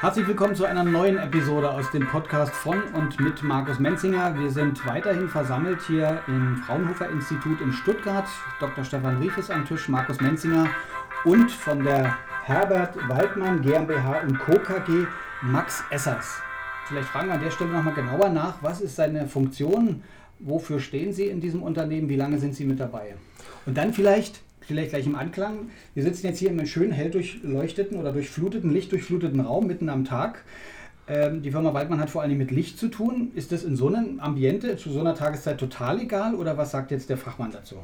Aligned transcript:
Herzlich 0.00 0.28
willkommen 0.28 0.54
zu 0.54 0.64
einer 0.64 0.84
neuen 0.84 1.18
Episode 1.18 1.68
aus 1.68 1.90
dem 1.90 2.06
Podcast 2.06 2.54
von 2.54 2.80
und 2.94 3.18
mit 3.18 3.42
Markus 3.42 3.80
Menzinger. 3.80 4.38
Wir 4.38 4.48
sind 4.48 4.86
weiterhin 4.86 5.28
versammelt 5.28 5.80
hier 5.88 6.22
im 6.28 6.56
Fraunhofer 6.58 7.10
Institut 7.10 7.60
in 7.60 7.72
Stuttgart. 7.72 8.28
Dr. 8.60 8.84
Stefan 8.84 9.20
Rief 9.20 9.36
ist 9.38 9.50
am 9.50 9.66
Tisch, 9.66 9.88
Markus 9.88 10.20
Menzinger 10.20 10.68
und 11.24 11.50
von 11.50 11.82
der 11.82 12.14
Herbert 12.44 12.96
Waldmann 13.08 13.60
GmbH 13.60 14.20
und 14.20 14.38
Co. 14.38 14.52
KG 14.52 15.08
Max 15.42 15.82
Essers. 15.90 16.42
Vielleicht 16.86 17.08
fragen 17.08 17.26
wir 17.26 17.34
an 17.34 17.42
der 17.42 17.50
Stelle 17.50 17.70
nochmal 17.70 17.94
genauer 17.94 18.28
nach, 18.28 18.62
was 18.62 18.80
ist 18.80 18.94
seine 18.94 19.26
Funktion, 19.26 20.04
wofür 20.38 20.78
stehen 20.78 21.12
Sie 21.12 21.26
in 21.26 21.40
diesem 21.40 21.60
Unternehmen, 21.60 22.08
wie 22.08 22.14
lange 22.14 22.38
sind 22.38 22.54
Sie 22.54 22.66
mit 22.66 22.78
dabei? 22.78 23.16
Und 23.66 23.76
dann 23.76 23.92
vielleicht 23.92 24.42
vielleicht 24.68 24.90
gleich 24.90 25.06
im 25.06 25.16
Anklang. 25.16 25.70
Wir 25.94 26.04
sitzen 26.04 26.26
jetzt 26.26 26.38
hier 26.38 26.50
in 26.50 26.58
einem 26.58 26.68
schönen 26.68 26.92
hell 26.92 27.10
durchleuchteten 27.10 27.98
oder 27.98 28.12
durchfluteten, 28.12 28.70
lichtdurchfluteten 28.70 29.40
Raum 29.40 29.66
mitten 29.66 29.88
am 29.88 30.04
Tag. 30.04 30.44
Ähm, 31.08 31.42
die 31.42 31.50
Firma 31.50 31.72
Waldmann 31.72 32.00
hat 32.00 32.10
vor 32.10 32.22
allem 32.22 32.36
mit 32.36 32.50
Licht 32.50 32.78
zu 32.78 32.88
tun. 32.88 33.32
Ist 33.34 33.50
das 33.50 33.64
in 33.64 33.76
so 33.76 33.88
einem 33.88 34.20
Ambiente 34.20 34.76
zu 34.76 34.90
so 34.90 35.00
einer 35.00 35.14
Tageszeit 35.14 35.58
total 35.58 36.00
egal 36.00 36.34
oder 36.34 36.58
was 36.58 36.70
sagt 36.70 36.90
jetzt 36.90 37.08
der 37.08 37.16
Fachmann 37.16 37.50
dazu? 37.50 37.76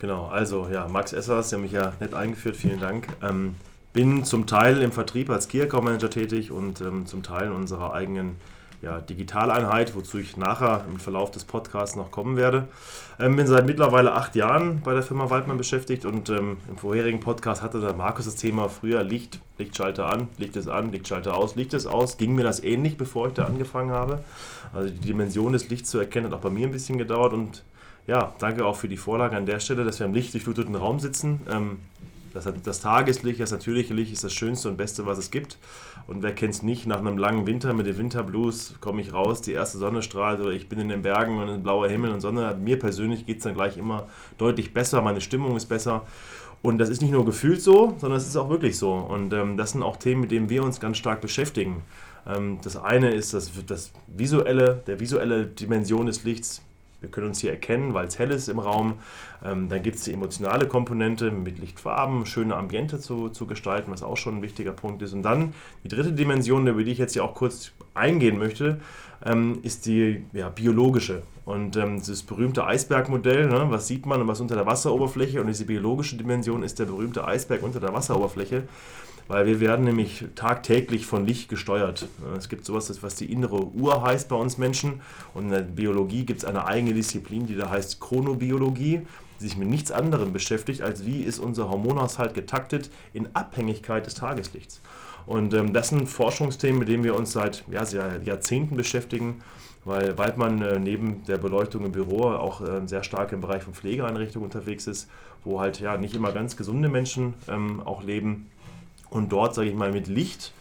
Genau, 0.00 0.26
also 0.26 0.68
ja, 0.70 0.88
Max 0.88 1.12
Essers, 1.12 1.50
Sie 1.50 1.56
haben 1.56 1.62
mich 1.62 1.72
ja 1.72 1.92
nett 2.00 2.14
eingeführt, 2.14 2.56
vielen 2.56 2.80
Dank. 2.80 3.06
Ähm, 3.22 3.54
bin 3.92 4.24
zum 4.24 4.46
Teil 4.46 4.82
im 4.82 4.90
Vertrieb 4.90 5.30
als 5.30 5.46
Key 5.46 5.62
Account 5.62 5.84
Manager 5.84 6.10
tätig 6.10 6.50
und 6.50 6.80
ähm, 6.80 7.06
zum 7.06 7.22
Teil 7.22 7.46
in 7.46 7.52
unserer 7.52 7.94
eigenen 7.94 8.34
ja, 8.84 9.00
Digitaleinheit, 9.00 9.96
wozu 9.96 10.18
ich 10.18 10.36
nachher 10.36 10.84
im 10.88 11.00
Verlauf 11.00 11.30
des 11.30 11.44
Podcasts 11.44 11.96
noch 11.96 12.10
kommen 12.10 12.36
werde. 12.36 12.68
Ähm, 13.18 13.36
bin 13.36 13.46
seit 13.46 13.66
mittlerweile 13.66 14.12
acht 14.12 14.36
Jahren 14.36 14.82
bei 14.82 14.92
der 14.92 15.02
Firma 15.02 15.30
Waldmann 15.30 15.56
beschäftigt 15.56 16.04
und 16.04 16.28
ähm, 16.28 16.58
im 16.68 16.76
vorherigen 16.76 17.20
Podcast 17.20 17.62
hatte 17.62 17.80
der 17.80 17.94
Markus 17.94 18.26
das 18.26 18.36
Thema 18.36 18.68
früher 18.68 19.02
Licht, 19.02 19.40
Lichtschalter 19.58 20.12
an, 20.12 20.28
Licht 20.36 20.56
es 20.56 20.68
an, 20.68 20.92
Lichtschalter 20.92 21.34
aus, 21.34 21.56
Licht 21.56 21.72
es 21.72 21.86
aus. 21.86 22.18
Ging 22.18 22.34
mir 22.34 22.44
das 22.44 22.62
ähnlich, 22.62 22.98
bevor 22.98 23.28
ich 23.28 23.34
da 23.34 23.46
angefangen 23.46 23.90
habe. 23.90 24.18
Also 24.74 24.90
die 24.90 25.00
Dimension 25.00 25.52
des 25.54 25.70
Lichts 25.70 25.90
zu 25.90 25.98
erkennen 25.98 26.26
hat 26.26 26.34
auch 26.34 26.42
bei 26.42 26.50
mir 26.50 26.66
ein 26.66 26.72
bisschen 26.72 26.98
gedauert 26.98 27.32
und 27.32 27.62
ja, 28.06 28.34
danke 28.38 28.66
auch 28.66 28.76
für 28.76 28.88
die 28.88 28.98
Vorlage 28.98 29.34
an 29.36 29.46
der 29.46 29.60
Stelle, 29.60 29.84
dass 29.84 29.98
wir 29.98 30.06
im 30.06 30.12
lichtdurchfluteten 30.12 30.74
Raum 30.74 31.00
sitzen. 31.00 31.40
Ähm, 31.50 31.78
das, 32.34 32.48
das 32.62 32.80
Tageslicht, 32.80 33.40
das 33.40 33.52
natürliche 33.52 33.94
Licht 33.94 34.12
ist 34.12 34.24
das 34.24 34.32
Schönste 34.32 34.68
und 34.68 34.76
Beste, 34.76 35.06
was 35.06 35.18
es 35.18 35.30
gibt. 35.30 35.58
Und 36.06 36.22
wer 36.22 36.34
kennt 36.34 36.54
es 36.54 36.62
nicht, 36.62 36.86
nach 36.86 36.98
einem 36.98 37.16
langen 37.16 37.46
Winter 37.46 37.72
mit 37.72 37.86
dem 37.86 37.96
Winterblues 37.96 38.74
komme 38.80 39.00
ich 39.00 39.12
raus, 39.12 39.40
die 39.40 39.52
erste 39.52 39.78
Sonne 39.78 40.02
strahlt 40.02 40.40
oder 40.40 40.50
ich 40.50 40.68
bin 40.68 40.78
in 40.80 40.88
den 40.88 41.02
Bergen 41.02 41.38
und 41.38 41.62
blauer 41.62 41.88
Himmel 41.88 42.12
und 42.12 42.20
Sonne. 42.20 42.56
Mir 42.60 42.78
persönlich 42.78 43.24
geht 43.24 43.38
es 43.38 43.44
dann 43.44 43.54
gleich 43.54 43.78
immer 43.78 44.08
deutlich 44.36 44.74
besser, 44.74 45.00
meine 45.00 45.20
Stimmung 45.20 45.56
ist 45.56 45.66
besser. 45.66 46.02
Und 46.60 46.78
das 46.78 46.88
ist 46.88 47.02
nicht 47.02 47.10
nur 47.10 47.24
gefühlt 47.24 47.60
so, 47.60 47.94
sondern 47.98 48.18
es 48.18 48.26
ist 48.26 48.36
auch 48.36 48.48
wirklich 48.48 48.78
so. 48.78 48.94
Und 48.94 49.32
ähm, 49.32 49.56
das 49.56 49.72
sind 49.72 49.82
auch 49.82 49.96
Themen, 49.96 50.22
mit 50.22 50.30
denen 50.30 50.48
wir 50.48 50.64
uns 50.64 50.80
ganz 50.80 50.96
stark 50.96 51.20
beschäftigen. 51.20 51.82
Ähm, 52.26 52.58
das 52.62 52.76
eine 52.76 53.10
ist 53.12 53.34
das, 53.34 53.50
das 53.66 53.92
visuelle, 54.06 54.82
der 54.86 54.98
visuelle 54.98 55.46
Dimension 55.46 56.06
des 56.06 56.24
Lichts. 56.24 56.62
Wir 57.04 57.10
können 57.10 57.28
uns 57.28 57.40
hier 57.40 57.50
erkennen, 57.50 57.92
weil 57.92 58.06
es 58.06 58.18
hell 58.18 58.30
ist 58.30 58.48
im 58.48 58.58
Raum. 58.58 58.94
Ähm, 59.44 59.68
dann 59.68 59.82
gibt 59.82 59.96
es 59.96 60.04
die 60.04 60.12
emotionale 60.14 60.66
Komponente 60.66 61.30
mit 61.30 61.58
Lichtfarben, 61.58 62.24
schöne 62.24 62.56
Ambiente 62.56 62.98
zu, 62.98 63.28
zu 63.28 63.46
gestalten, 63.46 63.92
was 63.92 64.02
auch 64.02 64.16
schon 64.16 64.38
ein 64.38 64.42
wichtiger 64.42 64.72
Punkt 64.72 65.02
ist. 65.02 65.12
Und 65.12 65.22
dann 65.22 65.52
die 65.84 65.88
dritte 65.88 66.12
Dimension, 66.12 66.66
über 66.66 66.82
die 66.82 66.92
ich 66.92 66.98
jetzt 66.98 67.14
ja 67.14 67.22
auch 67.22 67.34
kurz 67.34 67.72
eingehen 67.92 68.38
möchte, 68.38 68.80
ähm, 69.22 69.58
ist 69.62 69.84
die 69.84 70.24
ja, 70.32 70.48
biologische. 70.48 71.22
Und 71.44 71.76
ähm, 71.76 71.98
das 71.98 72.22
berühmte 72.22 72.66
Eisbergmodell, 72.66 73.48
ne, 73.48 73.66
was 73.68 73.86
sieht 73.86 74.06
man 74.06 74.22
und 74.22 74.28
was 74.28 74.40
unter 74.40 74.54
der 74.54 74.64
Wasseroberfläche? 74.64 75.42
Und 75.42 75.48
diese 75.48 75.66
biologische 75.66 76.16
Dimension 76.16 76.62
ist 76.62 76.78
der 76.78 76.86
berühmte 76.86 77.26
Eisberg 77.26 77.62
unter 77.62 77.80
der 77.80 77.92
Wasseroberfläche 77.92 78.62
weil 79.28 79.46
wir 79.46 79.60
werden 79.60 79.84
nämlich 79.84 80.24
tagtäglich 80.34 81.06
von 81.06 81.26
Licht 81.26 81.48
gesteuert. 81.48 82.08
Es 82.36 82.48
gibt 82.48 82.64
sowas, 82.64 83.02
was 83.02 83.14
die 83.14 83.32
innere 83.32 83.66
Uhr 83.66 84.02
heißt 84.02 84.28
bei 84.28 84.36
uns 84.36 84.58
Menschen 84.58 85.00
und 85.32 85.44
in 85.44 85.50
der 85.50 85.60
Biologie 85.60 86.24
gibt 86.24 86.40
es 86.40 86.44
eine 86.44 86.66
eigene 86.66 86.94
Disziplin, 86.94 87.46
die 87.46 87.56
da 87.56 87.70
heißt 87.70 88.00
Chronobiologie, 88.00 89.02
die 89.40 89.44
sich 89.44 89.56
mit 89.56 89.68
nichts 89.68 89.90
anderem 89.90 90.32
beschäftigt, 90.32 90.82
als 90.82 91.06
wie 91.06 91.22
ist 91.22 91.38
unser 91.38 91.70
Hormonhaushalt 91.70 92.34
getaktet 92.34 92.90
in 93.12 93.34
Abhängigkeit 93.34 94.06
des 94.06 94.14
Tageslichts. 94.14 94.80
Und 95.26 95.54
ähm, 95.54 95.72
das 95.72 95.88
sind 95.88 96.06
Forschungsthemen, 96.06 96.78
mit 96.78 96.88
denen 96.88 97.04
wir 97.04 97.16
uns 97.16 97.32
seit 97.32 97.64
ja, 97.70 97.82
Jahrzehnten 98.22 98.76
beschäftigen, 98.76 99.40
weil 99.84 100.16
Waldmann 100.18 100.62
äh, 100.62 100.78
neben 100.78 101.24
der 101.24 101.38
Beleuchtung 101.38 101.84
im 101.84 101.92
Büro 101.92 102.24
auch 102.24 102.60
äh, 102.60 102.86
sehr 102.86 103.02
stark 103.02 103.32
im 103.32 103.40
Bereich 103.40 103.62
von 103.62 103.74
Pflegeeinrichtungen 103.74 104.44
unterwegs 104.44 104.86
ist, 104.86 105.08
wo 105.44 105.60
halt 105.60 105.80
ja 105.80 105.96
nicht 105.96 106.14
immer 106.14 106.32
ganz 106.32 106.56
gesunde 106.56 106.88
Menschen 106.88 107.34
ähm, 107.48 107.82
auch 107.84 108.02
leben 108.02 108.50
und 109.14 109.30
dort, 109.30 109.54
sage 109.54 109.68
ich 109.68 109.74
mal, 109.74 109.92
mit 109.92 110.08
Licht 110.08 110.52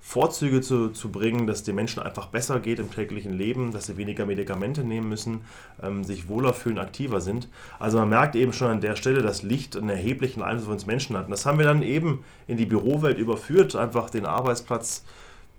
Vorzüge 0.00 0.60
zu, 0.60 0.90
zu 0.90 1.10
bringen, 1.10 1.46
dass 1.46 1.62
den 1.62 1.76
Menschen 1.76 2.02
einfach 2.02 2.26
besser 2.26 2.60
geht 2.60 2.78
im 2.78 2.90
täglichen 2.90 3.32
Leben, 3.32 3.72
dass 3.72 3.86
sie 3.86 3.96
weniger 3.96 4.26
Medikamente 4.26 4.84
nehmen 4.84 5.08
müssen, 5.08 5.42
ähm, 5.82 6.04
sich 6.04 6.28
wohler 6.28 6.52
fühlen, 6.52 6.78
aktiver 6.78 7.20
sind. 7.20 7.48
Also 7.78 7.98
man 7.98 8.10
merkt 8.10 8.36
eben 8.36 8.52
schon 8.52 8.68
an 8.68 8.80
der 8.82 8.96
Stelle, 8.96 9.22
dass 9.22 9.42
Licht 9.42 9.76
einen 9.76 9.88
erheblichen 9.88 10.42
Einfluss 10.42 10.66
auf 10.66 10.72
uns 10.72 10.86
Menschen 10.86 11.16
hat. 11.16 11.26
Und 11.26 11.30
das 11.30 11.46
haben 11.46 11.58
wir 11.58 11.64
dann 11.64 11.82
eben 11.82 12.22
in 12.46 12.58
die 12.58 12.66
Bürowelt 12.66 13.18
überführt, 13.18 13.76
einfach 13.76 14.10
den 14.10 14.26
Arbeitsplatz 14.26 15.04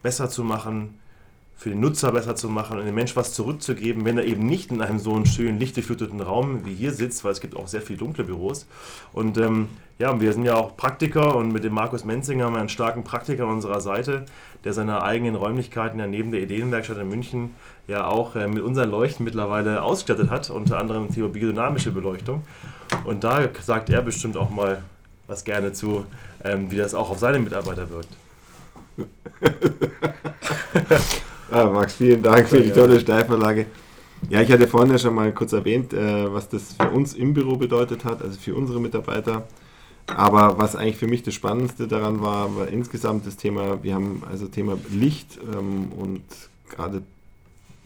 besser 0.03 0.30
zu 0.30 0.44
machen, 0.44 1.00
für 1.57 1.69
den 1.69 1.79
Nutzer 1.79 2.11
besser 2.11 2.35
zu 2.35 2.49
machen 2.49 2.77
und 2.77 2.85
dem 2.85 2.95
Mensch 2.95 3.16
was 3.16 3.33
zurückzugeben, 3.33 4.03
wenn 4.03 4.17
er 4.17 4.25
eben 4.25 4.45
nicht 4.45 4.71
in 4.71 4.81
einem 4.81 4.99
so 4.99 5.16
einen 5.16 5.25
schönen, 5.25 5.57
lichtgefluteten 5.57 6.19
Raum 6.19 6.66
wie 6.66 6.75
hier 6.75 6.91
sitzt, 6.91 7.23
weil 7.23 7.31
es 7.31 7.39
gibt 7.39 7.55
auch 7.55 7.67
sehr 7.67 7.81
viele 7.81 7.99
dunkle 7.99 8.25
Büros. 8.25 8.67
Und 9.13 9.38
ähm, 9.38 9.69
ja, 9.97 10.19
wir 10.19 10.33
sind 10.33 10.43
ja 10.43 10.55
auch 10.55 10.75
Praktiker 10.75 11.35
und 11.35 11.53
mit 11.53 11.63
dem 11.63 11.73
Markus 11.73 12.03
Menzinger 12.03 12.45
haben 12.45 12.53
wir 12.53 12.59
einen 12.59 12.67
starken 12.67 13.05
Praktiker 13.05 13.43
an 13.43 13.51
unserer 13.51 13.79
Seite, 13.79 14.25
der 14.66 14.73
seine 14.73 15.01
eigenen 15.01 15.35
Räumlichkeiten 15.35 15.97
ja 15.97 16.07
neben 16.07 16.31
der 16.31 16.41
Ideenwerkstatt 16.41 16.97
in 16.97 17.07
München 17.07 17.55
ja 17.87 18.05
auch 18.05 18.35
äh, 18.35 18.47
mit 18.47 18.61
unseren 18.61 18.91
Leuchten 18.91 19.23
mittlerweile 19.23 19.81
ausgestattet 19.81 20.29
hat, 20.29 20.49
unter 20.49 20.77
anderem 20.77 21.07
die 21.09 21.22
biodynamische 21.22 21.91
Beleuchtung. 21.91 22.43
Und 23.05 23.23
da 23.23 23.47
sagt 23.61 23.89
er 23.89 24.01
bestimmt 24.01 24.35
auch 24.35 24.49
mal 24.49 24.83
was 25.27 25.45
gerne 25.45 25.72
zu, 25.72 26.05
ähm, 26.43 26.69
wie 26.69 26.77
das 26.77 26.93
auch 26.93 27.09
auf 27.09 27.19
seine 27.19 27.39
Mitarbeiter 27.39 27.87
wirkt. 27.89 28.09
Ah, 31.51 31.66
Max, 31.66 31.95
vielen 31.95 32.23
Dank 32.23 32.47
für 32.47 32.59
die 32.59 32.72
tolle 32.72 33.00
Steilvorlage. 33.00 33.67
Ja, 34.29 34.41
ich 34.41 34.51
hatte 34.51 34.67
vorhin 34.67 34.91
ja 34.91 34.97
schon 34.97 35.13
mal 35.13 35.31
kurz 35.31 35.53
erwähnt, 35.53 35.94
äh, 35.94 36.33
was 36.33 36.50
das 36.50 36.73
für 36.73 36.89
uns 36.89 37.13
im 37.13 37.33
Büro 37.33 37.56
bedeutet 37.57 38.03
hat, 38.03 38.23
also 38.23 38.39
für 38.39 38.56
unsere 38.56 38.79
Mitarbeiter. 38.79 39.47
Aber 40.07 40.57
was 40.57 40.75
eigentlich 40.75 40.97
für 40.97 41.07
mich 41.07 41.23
das 41.23 41.34
Spannendste 41.34 41.88
daran 41.88 42.22
war, 42.22 42.55
war 42.55 42.67
insgesamt 42.67 43.28
das 43.28 43.38
Thema, 43.38 43.84
wir 43.84 43.94
haben 43.94 44.23
also 44.29 44.47
Thema 44.47 44.78
Licht 44.91 45.39
ähm, 45.53 45.91
und 45.97 46.23
gerade 46.69 47.03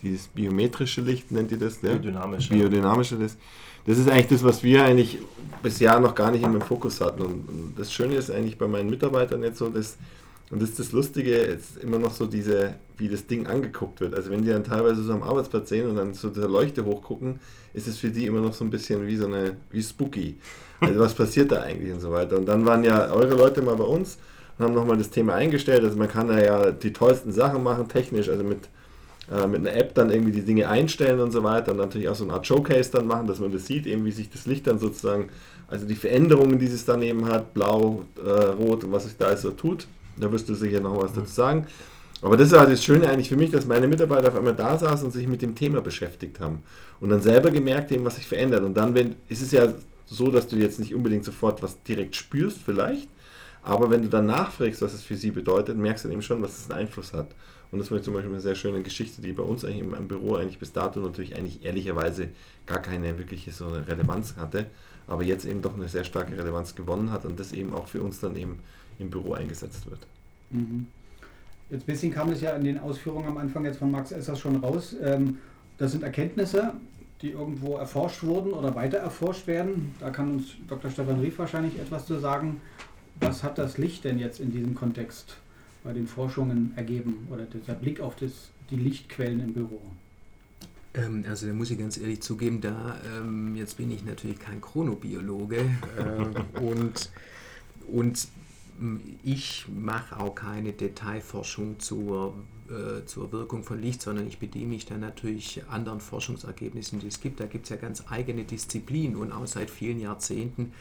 dieses 0.01 0.27
biometrische 0.27 1.01
Licht, 1.01 1.31
nennt 1.31 1.51
ihr 1.51 1.59
das? 1.59 1.81
Ne? 1.81 1.91
Biodynamische. 1.91 2.49
Biodynamische 2.53 3.15
Licht. 3.15 3.35
Das 3.85 3.97
ist 3.97 4.09
eigentlich 4.09 4.27
das, 4.27 4.43
was 4.43 4.63
wir 4.63 4.85
eigentlich 4.85 5.17
bisher 5.61 5.99
noch 5.99 6.15
gar 6.15 6.31
nicht 6.31 6.43
in 6.43 6.53
im 6.53 6.61
Fokus 6.61 7.01
hatten. 7.01 7.21
Und 7.21 7.73
das 7.77 7.91
Schöne 7.91 8.15
ist 8.15 8.31
eigentlich 8.31 8.57
bei 8.57 8.67
meinen 8.67 8.89
Mitarbeitern 8.89 9.43
jetzt 9.43 9.57
so, 9.57 9.69
dass 9.69 9.97
und 10.51 10.61
das 10.61 10.69
ist 10.69 10.79
das 10.79 10.91
Lustige, 10.93 11.35
ist 11.35 11.77
immer 11.77 11.99
noch 11.99 12.11
so 12.11 12.25
diese, 12.25 12.73
wie 12.97 13.07
das 13.07 13.27
Ding 13.27 13.45
angeguckt 13.45 14.01
wird. 14.01 14.15
Also 14.15 14.31
wenn 14.31 14.41
die 14.41 14.49
dann 14.49 14.63
teilweise 14.63 15.03
so 15.03 15.13
am 15.13 15.21
Arbeitsplatz 15.21 15.69
sehen 15.69 15.87
und 15.87 15.95
dann 15.95 16.15
so 16.15 16.29
der 16.29 16.47
Leuchte 16.47 16.85
hochgucken, 16.85 17.39
ist 17.73 17.87
es 17.87 17.99
für 17.99 18.09
die 18.09 18.25
immer 18.25 18.41
noch 18.41 18.53
so 18.53 18.65
ein 18.65 18.71
bisschen 18.71 19.05
wie 19.05 19.15
so 19.15 19.27
eine, 19.27 19.57
wie 19.69 19.83
spooky. 19.83 20.37
Also 20.79 20.99
was 20.99 21.13
passiert 21.13 21.51
da 21.51 21.61
eigentlich 21.61 21.93
und 21.93 21.99
so 21.99 22.11
weiter. 22.11 22.37
Und 22.37 22.47
dann 22.47 22.65
waren 22.65 22.83
ja 22.83 23.11
eure 23.11 23.35
Leute 23.35 23.61
mal 23.61 23.75
bei 23.75 23.83
uns 23.83 24.17
und 24.57 24.65
haben 24.65 24.73
nochmal 24.73 24.97
das 24.97 25.11
Thema 25.11 25.35
eingestellt. 25.35 25.83
Also 25.83 25.97
man 25.97 26.07
kann 26.07 26.29
da 26.29 26.41
ja 26.41 26.71
die 26.71 26.93
tollsten 26.93 27.31
Sachen 27.31 27.61
machen, 27.61 27.87
technisch, 27.87 28.27
also 28.27 28.43
mit, 28.43 28.69
äh, 29.31 29.45
mit 29.45 29.59
einer 29.59 29.75
App 29.75 29.93
dann 29.93 30.09
irgendwie 30.09 30.31
die 30.31 30.41
Dinge 30.41 30.67
einstellen 30.67 31.19
und 31.19 31.31
so 31.31 31.43
weiter 31.43 31.73
und 31.73 31.77
natürlich 31.77 32.09
auch 32.09 32.15
so 32.15 32.23
eine 32.23 32.33
Art 32.33 32.47
Showcase 32.47 32.89
dann 32.91 33.05
machen, 33.05 33.27
dass 33.27 33.39
man 33.39 33.51
das 33.51 33.67
sieht, 33.67 33.85
eben 33.85 34.03
wie 34.03 34.11
sich 34.11 34.31
das 34.31 34.47
Licht 34.47 34.65
dann 34.65 34.79
sozusagen, 34.79 35.29
also 35.67 35.85
die 35.85 35.95
Veränderungen, 35.95 36.57
die 36.57 36.65
es 36.65 36.85
dann 36.85 37.03
eben 37.03 37.27
hat, 37.27 37.53
blau, 37.53 38.05
äh, 38.25 38.29
rot 38.29 38.83
und 38.83 38.91
was 38.91 39.03
sich 39.03 39.15
da 39.15 39.27
alles 39.27 39.43
so 39.43 39.51
tut 39.51 39.85
da 40.19 40.31
wirst 40.31 40.49
du 40.49 40.53
sicher 40.53 40.79
noch 40.79 41.01
was 41.01 41.13
dazu 41.13 41.31
sagen. 41.31 41.67
Aber 42.21 42.35
das 42.35 42.51
ist 42.51 42.57
halt 42.57 42.71
das 42.71 42.83
Schöne 42.83 43.09
eigentlich 43.09 43.29
für 43.29 43.37
mich, 43.37 43.51
dass 43.51 43.65
meine 43.65 43.87
Mitarbeiter 43.87 44.27
auf 44.27 44.35
einmal 44.35 44.55
da 44.55 44.77
saßen 44.77 45.05
und 45.05 45.11
sich 45.11 45.27
mit 45.27 45.41
dem 45.41 45.55
Thema 45.55 45.81
beschäftigt 45.81 46.39
haben. 46.39 46.63
Und 46.99 47.09
dann 47.09 47.21
selber 47.21 47.49
gemerkt 47.49 47.91
haben, 47.91 48.03
was 48.03 48.17
sich 48.17 48.27
verändert. 48.27 48.63
Und 48.63 48.75
dann 48.75 48.93
wenn, 48.93 49.15
ist 49.29 49.41
es 49.41 49.51
ja 49.51 49.73
so, 50.05 50.29
dass 50.29 50.47
du 50.47 50.57
jetzt 50.57 50.79
nicht 50.79 50.93
unbedingt 50.93 51.23
sofort 51.23 51.63
was 51.63 51.81
direkt 51.83 52.15
spürst, 52.15 52.59
vielleicht. 52.65 53.07
Aber 53.61 53.89
wenn 53.89 54.01
du 54.01 54.09
dann 54.09 54.25
nachfragst, 54.25 54.81
was 54.81 54.93
es 54.93 55.03
für 55.03 55.15
sie 55.15 55.31
bedeutet, 55.31 55.77
merkst 55.77 56.05
du 56.05 56.09
eben 56.09 56.21
schon, 56.21 56.41
was 56.41 56.57
es 56.57 56.69
einen 56.69 56.81
Einfluss 56.81 57.13
hat. 57.13 57.35
Und 57.71 57.79
das 57.79 57.91
war 57.91 58.01
zum 58.01 58.15
Beispiel 58.15 58.31
eine 58.31 58.41
sehr 58.41 58.55
schöne 58.55 58.81
Geschichte, 58.81 59.21
die 59.21 59.31
bei 59.31 59.43
uns 59.43 59.63
eigentlich 59.63 59.79
im, 59.79 60.07
Büro 60.07 60.35
eigentlich 60.35 60.57
bis 60.57 60.73
dato 60.73 60.99
natürlich 60.99 61.37
eigentlich 61.37 61.63
ehrlicherweise 61.63 62.29
gar 62.65 62.81
keine 62.81 63.17
wirkliche 63.17 63.51
so 63.51 63.67
Relevanz 63.67 64.35
hatte, 64.37 64.65
aber 65.09 65.23
jetzt 65.23 65.45
eben 65.45 65.61
doch 65.61 65.75
eine 65.75 65.87
sehr 65.87 66.03
starke 66.03 66.37
Relevanz 66.37 66.75
gewonnen 66.75 67.11
hat 67.11 67.25
und 67.25 67.39
das 67.39 67.51
eben 67.51 67.73
auch 67.73 67.87
für 67.87 68.01
uns 68.01 68.19
dann 68.19 68.35
eben 68.35 68.59
im 68.99 69.09
Büro 69.09 69.33
eingesetzt 69.33 69.89
wird. 69.89 69.99
Mhm. 70.51 70.87
Jetzt 71.69 71.83
ein 71.83 71.85
bisschen 71.85 72.11
kam 72.11 72.31
es 72.31 72.41
ja 72.41 72.51
in 72.55 72.63
den 72.63 72.79
Ausführungen 72.79 73.27
am 73.27 73.37
Anfang 73.37 73.65
jetzt 73.65 73.77
von 73.77 73.91
Max 73.91 74.11
Essers 74.11 74.39
schon 74.39 74.57
raus. 74.57 74.95
Ähm, 75.01 75.37
das 75.77 75.91
sind 75.91 76.03
Erkenntnisse, 76.03 76.73
die 77.21 77.31
irgendwo 77.31 77.77
erforscht 77.77 78.23
wurden 78.23 78.53
oder 78.53 78.75
weiter 78.75 78.97
erforscht 78.97 79.45
werden. 79.47 79.93
Da 79.99 80.09
kann 80.09 80.31
uns 80.31 80.55
Dr. 80.67 80.89
Stefan 80.89 81.19
Rief 81.19 81.37
wahrscheinlich 81.37 81.79
etwas 81.79 82.05
zu 82.05 82.19
sagen. 82.19 82.61
Was 83.19 83.43
hat 83.43 83.57
das 83.57 83.77
Licht 83.77 84.03
denn 84.05 84.17
jetzt 84.17 84.39
in 84.39 84.51
diesem 84.51 84.75
Kontext 84.75 85.37
bei 85.83 85.93
den 85.93 86.07
Forschungen 86.07 86.73
ergeben 86.75 87.27
oder 87.31 87.45
der 87.45 87.73
Blick 87.73 87.99
auf 87.99 88.15
das, 88.15 88.49
die 88.69 88.77
Lichtquellen 88.77 89.41
im 89.41 89.53
Büro? 89.53 89.81
Ähm, 90.93 91.25
also 91.27 91.47
da 91.47 91.53
muss 91.53 91.71
ich 91.71 91.77
ganz 91.77 91.97
ehrlich 91.97 92.21
zugeben, 92.21 92.61
da 92.61 92.99
ähm, 93.15 93.55
jetzt 93.55 93.77
bin 93.77 93.91
ich 93.91 94.03
natürlich 94.03 94.39
kein 94.39 94.61
Chronobiologe 94.61 95.69
äh, 95.97 96.59
und, 96.59 97.11
und 97.87 98.27
ich 99.23 99.65
mache 99.67 100.19
auch 100.19 100.35
keine 100.35 100.71
Detailforschung 100.71 101.79
zur, 101.79 102.33
äh, 102.69 103.05
zur 103.05 103.31
Wirkung 103.31 103.63
von 103.63 103.81
Licht, 103.81 104.01
sondern 104.01 104.27
ich 104.27 104.39
bediene 104.39 104.67
mich 104.67 104.85
dann 104.85 105.01
natürlich 105.01 105.63
anderen 105.69 105.99
Forschungsergebnissen, 105.99 106.99
die 106.99 107.07
es 107.07 107.19
gibt. 107.19 107.41
Da 107.41 107.45
gibt 107.45 107.65
es 107.65 107.69
ja 107.71 107.75
ganz 107.75 108.05
eigene 108.09 108.45
Disziplinen 108.45 109.17
und 109.17 109.31
auch 109.31 109.45
seit 109.47 109.69
vielen 109.69 109.99
Jahrzehnten, 109.99 110.71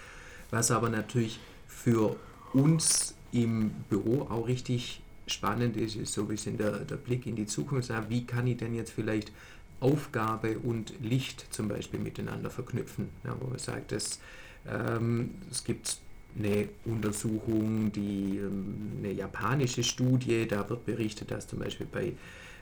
was 0.50 0.70
aber 0.70 0.90
natürlich 0.90 1.40
für 1.66 2.16
uns 2.52 3.14
im 3.32 3.70
Büro 3.90 4.22
auch 4.30 4.46
richtig 4.46 5.02
spannend 5.26 5.76
ist, 5.76 5.96
ist 5.96 6.12
so 6.12 6.22
ein 6.22 6.28
bisschen 6.28 6.56
der, 6.56 6.78
der 6.84 6.96
Blick 6.96 7.26
in 7.26 7.36
die 7.36 7.46
Zukunft. 7.46 7.92
Wie 8.08 8.24
kann 8.24 8.46
ich 8.46 8.56
denn 8.56 8.74
jetzt 8.74 8.92
vielleicht 8.92 9.32
Aufgabe 9.80 10.58
und 10.58 10.94
Licht 11.00 11.46
zum 11.52 11.68
Beispiel 11.68 12.00
miteinander 12.00 12.50
verknüpfen? 12.50 13.08
Ja, 13.24 13.36
wo 13.40 13.48
man 13.48 13.58
sagt, 13.58 13.92
dass, 13.92 14.20
ähm, 14.66 15.34
es 15.50 15.64
gibt 15.64 15.98
eine 16.38 16.68
Untersuchung, 16.84 17.92
die, 17.92 18.38
ähm, 18.38 18.92
eine 18.98 19.12
japanische 19.12 19.82
Studie, 19.82 20.46
da 20.46 20.68
wird 20.68 20.84
berichtet, 20.84 21.30
dass 21.30 21.46
zum 21.46 21.60
Beispiel 21.60 21.86
bei 21.90 22.14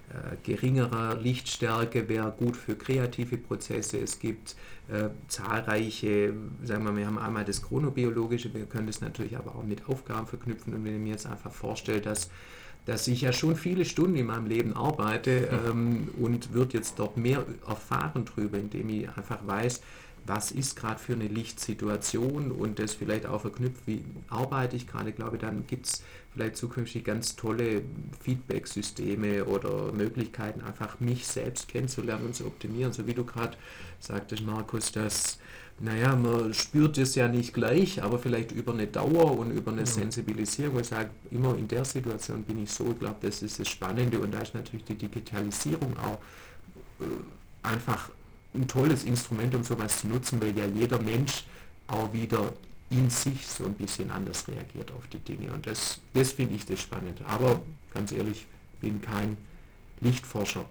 äh, 0.08 0.36
geringerer 0.44 1.16
Lichtstärke 1.16 2.08
wäre 2.08 2.32
gut 2.38 2.56
für 2.56 2.76
kreative 2.76 3.36
Prozesse. 3.38 3.98
Es 3.98 4.20
gibt 4.20 4.54
äh, 4.88 5.08
zahlreiche, 5.26 6.32
sagen 6.62 6.84
wir, 6.84 6.96
wir 6.96 7.06
haben 7.06 7.18
einmal 7.18 7.44
das 7.44 7.60
chronobiologische, 7.60 8.54
wir 8.54 8.66
können 8.66 8.86
das 8.86 9.00
natürlich 9.00 9.36
aber 9.36 9.56
auch 9.56 9.64
mit 9.64 9.88
Aufgaben 9.88 10.28
verknüpfen. 10.28 10.74
Und 10.74 10.84
wenn 10.84 10.94
ich 10.94 11.00
mir 11.00 11.10
jetzt 11.10 11.26
einfach 11.26 11.52
vorstelle, 11.52 12.00
dass 12.00 12.30
dass 12.86 13.08
ich 13.08 13.20
ja 13.20 13.32
schon 13.32 13.56
viele 13.56 13.84
Stunden 13.84 14.16
in 14.16 14.26
meinem 14.26 14.46
Leben 14.46 14.74
arbeite 14.74 15.48
ähm, 15.68 16.08
und 16.18 16.54
wird 16.54 16.72
jetzt 16.72 16.98
dort 16.98 17.16
mehr 17.16 17.44
erfahren 17.68 18.24
drüber, 18.24 18.58
indem 18.58 18.88
ich 18.88 19.08
einfach 19.08 19.46
weiß, 19.46 19.82
was 20.26 20.50
ist 20.50 20.76
gerade 20.76 20.98
für 20.98 21.12
eine 21.12 21.28
Lichtsituation 21.28 22.50
und 22.50 22.78
das 22.78 22.94
vielleicht 22.94 23.26
auch 23.26 23.42
verknüpft, 23.42 23.86
wie 23.86 24.04
arbeite 24.28 24.76
ich 24.76 24.86
gerade, 24.86 25.12
glaube 25.12 25.38
dann 25.38 25.66
gibt 25.66 25.86
es 25.86 26.02
vielleicht 26.32 26.56
zukünftig 26.56 27.04
ganz 27.04 27.36
tolle 27.36 27.82
Feedback-Systeme 28.20 29.44
oder 29.44 29.92
Möglichkeiten, 29.92 30.60
einfach 30.60 31.00
mich 31.00 31.26
selbst 31.26 31.68
kennenzulernen 31.68 32.26
und 32.26 32.34
zu 32.34 32.46
optimieren, 32.46 32.92
so 32.92 33.06
wie 33.06 33.14
du 33.14 33.24
gerade 33.24 33.56
sagtest, 34.00 34.44
Markus, 34.44 34.92
dass, 34.92 35.38
naja, 35.78 36.14
man 36.14 36.52
spürt 36.52 36.98
es 36.98 37.14
ja 37.14 37.28
nicht 37.28 37.54
gleich, 37.54 38.02
aber 38.02 38.18
vielleicht 38.18 38.52
über 38.52 38.74
eine 38.74 38.86
Dauer 38.86 39.38
und 39.38 39.50
über 39.50 39.72
eine 39.72 39.82
ja. 39.82 39.86
Sensibilisierung. 39.86 40.80
Ich 40.80 40.88
sage, 40.88 41.10
immer 41.30 41.56
in 41.56 41.68
der 41.68 41.84
Situation 41.84 42.42
bin 42.42 42.62
ich 42.62 42.70
so, 42.70 42.90
ich 42.90 42.98
glaube, 42.98 43.16
das 43.22 43.42
ist 43.42 43.58
das 43.58 43.68
Spannende 43.68 44.18
und 44.18 44.34
da 44.34 44.40
ist 44.40 44.54
natürlich 44.54 44.84
die 44.84 44.96
Digitalisierung 44.96 45.96
auch 45.98 46.18
äh, 47.00 47.04
einfach 47.62 48.10
ein 48.56 48.68
tolles 48.68 49.04
Instrument, 49.04 49.54
um 49.54 49.62
sowas 49.62 50.00
zu 50.00 50.08
nutzen, 50.08 50.40
weil 50.40 50.56
ja 50.56 50.66
jeder 50.66 51.00
Mensch 51.00 51.44
auch 51.86 52.12
wieder 52.12 52.52
in 52.90 53.10
sich 53.10 53.46
so 53.46 53.64
ein 53.64 53.74
bisschen 53.74 54.10
anders 54.10 54.46
reagiert 54.48 54.92
auf 54.92 55.06
die 55.08 55.18
Dinge. 55.18 55.52
Und 55.52 55.66
das, 55.66 56.00
das 56.14 56.32
finde 56.32 56.54
ich 56.54 56.64
das 56.66 56.80
spannend. 56.80 57.20
Aber 57.26 57.60
ganz 57.92 58.12
ehrlich, 58.12 58.46
bin 58.80 59.00
kein 59.00 59.36
Lichtforscher. 60.00 60.64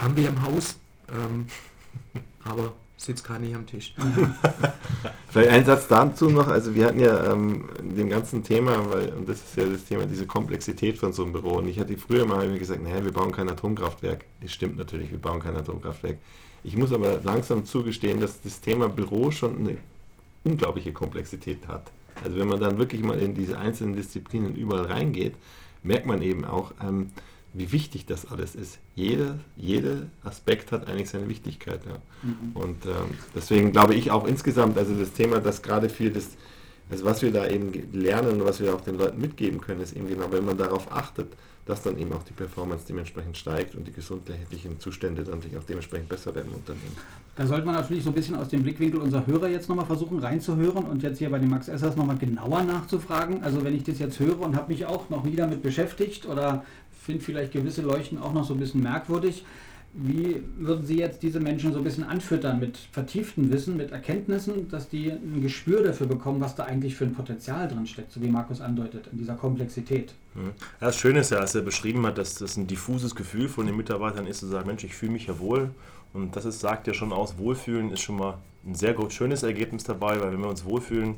Haben 0.00 0.16
wir 0.16 0.28
im 0.28 0.42
Haus, 0.42 0.76
ähm, 1.12 1.46
aber 2.44 2.72
sitzt 2.96 3.26
gar 3.26 3.38
nicht 3.38 3.54
am 3.54 3.66
Tisch. 3.66 3.94
Vielleicht 5.28 5.50
ein 5.50 5.64
Satz 5.64 5.88
dazu 5.88 6.28
noch, 6.28 6.48
also 6.48 6.74
wir 6.74 6.86
hatten 6.86 7.00
ja 7.00 7.32
ähm, 7.32 7.68
dem 7.80 8.10
ganzen 8.10 8.42
Thema, 8.42 8.90
weil, 8.90 9.10
und 9.10 9.28
das 9.28 9.38
ist 9.38 9.56
ja 9.56 9.64
das 9.64 9.84
Thema, 9.84 10.04
diese 10.04 10.26
Komplexität 10.26 10.98
von 10.98 11.12
so 11.12 11.22
einem 11.22 11.32
Büro. 11.32 11.58
Und 11.58 11.68
ich 11.68 11.78
hatte 11.78 11.96
früher 11.96 12.26
mal 12.26 12.58
gesagt, 12.58 12.82
naja, 12.82 13.02
wir 13.04 13.12
bauen 13.12 13.32
kein 13.32 13.48
Atomkraftwerk. 13.48 14.24
Das 14.40 14.52
stimmt 14.52 14.76
natürlich, 14.76 15.10
wir 15.10 15.20
bauen 15.20 15.40
kein 15.40 15.56
Atomkraftwerk. 15.56 16.18
Ich 16.62 16.76
muss 16.76 16.92
aber 16.92 17.20
langsam 17.22 17.64
zugestehen, 17.64 18.20
dass 18.20 18.42
das 18.42 18.60
Thema 18.60 18.88
Büro 18.88 19.30
schon 19.30 19.58
eine 19.58 19.76
unglaubliche 20.44 20.92
Komplexität 20.92 21.68
hat. 21.68 21.90
Also 22.22 22.38
wenn 22.38 22.48
man 22.48 22.60
dann 22.60 22.78
wirklich 22.78 23.02
mal 23.02 23.18
in 23.18 23.34
diese 23.34 23.58
einzelnen 23.58 23.96
Disziplinen 23.96 24.54
überall 24.54 24.86
reingeht, 24.86 25.34
merkt 25.82 26.06
man 26.06 26.22
eben 26.22 26.44
auch, 26.44 26.72
ähm, 26.82 27.10
wie 27.52 27.72
wichtig 27.72 28.06
das 28.06 28.30
alles 28.30 28.54
ist. 28.54 28.78
Jeder, 28.94 29.38
jeder 29.56 30.06
Aspekt 30.22 30.70
hat 30.70 30.86
eigentlich 30.88 31.10
seine 31.10 31.28
Wichtigkeit. 31.28 31.80
Ja. 31.84 31.96
Mhm. 32.22 32.50
Und 32.54 32.86
ähm, 32.86 33.18
deswegen 33.34 33.72
glaube 33.72 33.94
ich 33.94 34.10
auch 34.10 34.26
insgesamt, 34.26 34.78
also 34.78 34.94
das 34.94 35.12
Thema, 35.12 35.40
das 35.40 35.62
gerade 35.62 35.88
viel 35.88 36.10
das, 36.10 36.28
also 36.90 37.04
was 37.04 37.22
wir 37.22 37.32
da 37.32 37.48
eben 37.48 37.72
lernen 37.92 38.40
und 38.40 38.44
was 38.44 38.60
wir 38.60 38.74
auch 38.74 38.82
den 38.82 38.96
Leuten 38.96 39.20
mitgeben 39.20 39.60
können, 39.60 39.80
ist 39.80 39.96
eben 39.96 40.08
genau, 40.08 40.30
wenn 40.30 40.44
man 40.44 40.58
darauf 40.58 40.92
achtet, 40.92 41.32
dass 41.66 41.82
dann 41.82 41.98
eben 41.98 42.12
auch 42.12 42.22
die 42.22 42.32
Performance 42.32 42.84
dementsprechend 42.88 43.36
steigt 43.36 43.74
und 43.74 43.86
die 43.86 43.92
gesundheitlichen 43.92 44.80
Zustände 44.80 45.24
dann 45.24 45.40
sich 45.40 45.56
auch 45.56 45.64
dementsprechend 45.64 46.08
besser 46.08 46.34
werden 46.34 46.48
im 46.48 46.56
Unternehmen. 46.56 46.96
Da 47.36 47.46
sollte 47.46 47.66
man 47.66 47.74
natürlich 47.74 48.02
so 48.02 48.10
ein 48.10 48.14
bisschen 48.14 48.36
aus 48.36 48.48
dem 48.48 48.62
Blickwinkel 48.62 49.00
unserer 49.00 49.26
Hörer 49.26 49.48
jetzt 49.48 49.68
nochmal 49.68 49.86
versuchen 49.86 50.18
reinzuhören 50.18 50.84
und 50.84 51.02
jetzt 51.02 51.18
hier 51.18 51.30
bei 51.30 51.38
den 51.38 51.48
Max 51.48 51.68
Essers 51.68 51.96
nochmal 51.96 52.18
genauer 52.18 52.62
nachzufragen. 52.64 53.42
Also 53.42 53.62
wenn 53.64 53.74
ich 53.74 53.84
das 53.84 53.98
jetzt 53.98 54.18
höre 54.18 54.40
und 54.40 54.56
habe 54.56 54.72
mich 54.72 54.86
auch 54.86 55.08
noch 55.10 55.24
nie 55.24 55.36
damit 55.36 55.62
beschäftigt 55.62 56.26
oder 56.26 56.64
finde 57.00 57.22
vielleicht 57.22 57.52
gewisse 57.52 57.82
Leuchten 57.82 58.18
auch 58.18 58.32
noch 58.32 58.44
so 58.44 58.54
ein 58.54 58.60
bisschen 58.60 58.82
merkwürdig, 58.82 59.44
wie 59.92 60.42
würden 60.56 60.86
Sie 60.86 60.98
jetzt 60.98 61.22
diese 61.22 61.40
Menschen 61.40 61.72
so 61.72 61.78
ein 61.78 61.84
bisschen 61.84 62.04
anfüttern 62.04 62.60
mit 62.60 62.78
vertieftem 62.92 63.50
Wissen, 63.50 63.76
mit 63.76 63.90
Erkenntnissen, 63.90 64.68
dass 64.68 64.88
die 64.88 65.10
ein 65.10 65.42
Gespür 65.42 65.82
dafür 65.82 66.06
bekommen, 66.06 66.40
was 66.40 66.54
da 66.54 66.64
eigentlich 66.64 66.94
für 66.94 67.04
ein 67.04 67.12
Potenzial 67.12 67.66
drin 67.66 67.86
steckt, 67.86 68.12
so 68.12 68.22
wie 68.22 68.28
Markus 68.28 68.60
andeutet, 68.60 69.08
in 69.10 69.18
dieser 69.18 69.34
Komplexität? 69.34 70.14
Mhm. 70.34 70.52
Ja, 70.80 70.86
das 70.86 70.96
Schöne 70.96 71.20
ist 71.20 71.30
ja, 71.30 71.38
als 71.38 71.56
er 71.56 71.62
beschrieben 71.62 72.06
hat, 72.06 72.18
dass 72.18 72.36
das 72.36 72.56
ein 72.56 72.68
diffuses 72.68 73.16
Gefühl 73.16 73.48
von 73.48 73.66
den 73.66 73.76
Mitarbeitern 73.76 74.28
ist, 74.28 74.38
zu 74.40 74.46
sagen, 74.46 74.68
Mensch, 74.68 74.84
ich 74.84 74.94
fühle 74.94 75.12
mich 75.12 75.26
ja 75.26 75.38
wohl. 75.40 75.70
Und 76.12 76.36
das 76.36 76.44
ist, 76.44 76.60
sagt 76.60 76.86
ja 76.86 76.94
schon 76.94 77.12
aus, 77.12 77.38
Wohlfühlen 77.38 77.90
ist 77.90 78.00
schon 78.00 78.16
mal 78.16 78.38
ein 78.64 78.74
sehr 78.74 78.94
schönes 79.10 79.42
Ergebnis 79.42 79.84
dabei, 79.84 80.20
weil 80.20 80.32
wenn 80.32 80.40
wir 80.40 80.48
uns 80.48 80.64
wohlfühlen, 80.64 81.16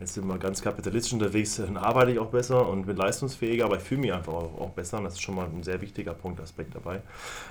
Jetzt 0.00 0.14
sind 0.14 0.26
wir 0.26 0.38
ganz 0.38 0.62
kapitalistisch 0.62 1.12
unterwegs, 1.12 1.56
dann 1.56 1.76
arbeite 1.76 2.10
ich 2.10 2.18
auch 2.18 2.30
besser 2.30 2.68
und 2.68 2.86
bin 2.86 2.96
leistungsfähiger, 2.96 3.64
aber 3.66 3.76
ich 3.76 3.82
fühle 3.82 4.00
mich 4.00 4.12
einfach 4.12 4.32
auch, 4.32 4.70
besser 4.70 4.98
und 4.98 5.04
das 5.04 5.14
ist 5.14 5.22
schon 5.22 5.36
mal 5.36 5.46
ein 5.46 5.62
sehr 5.62 5.80
wichtiger 5.80 6.12
Punkt, 6.12 6.40
Aspekt 6.40 6.74
dabei. 6.74 7.02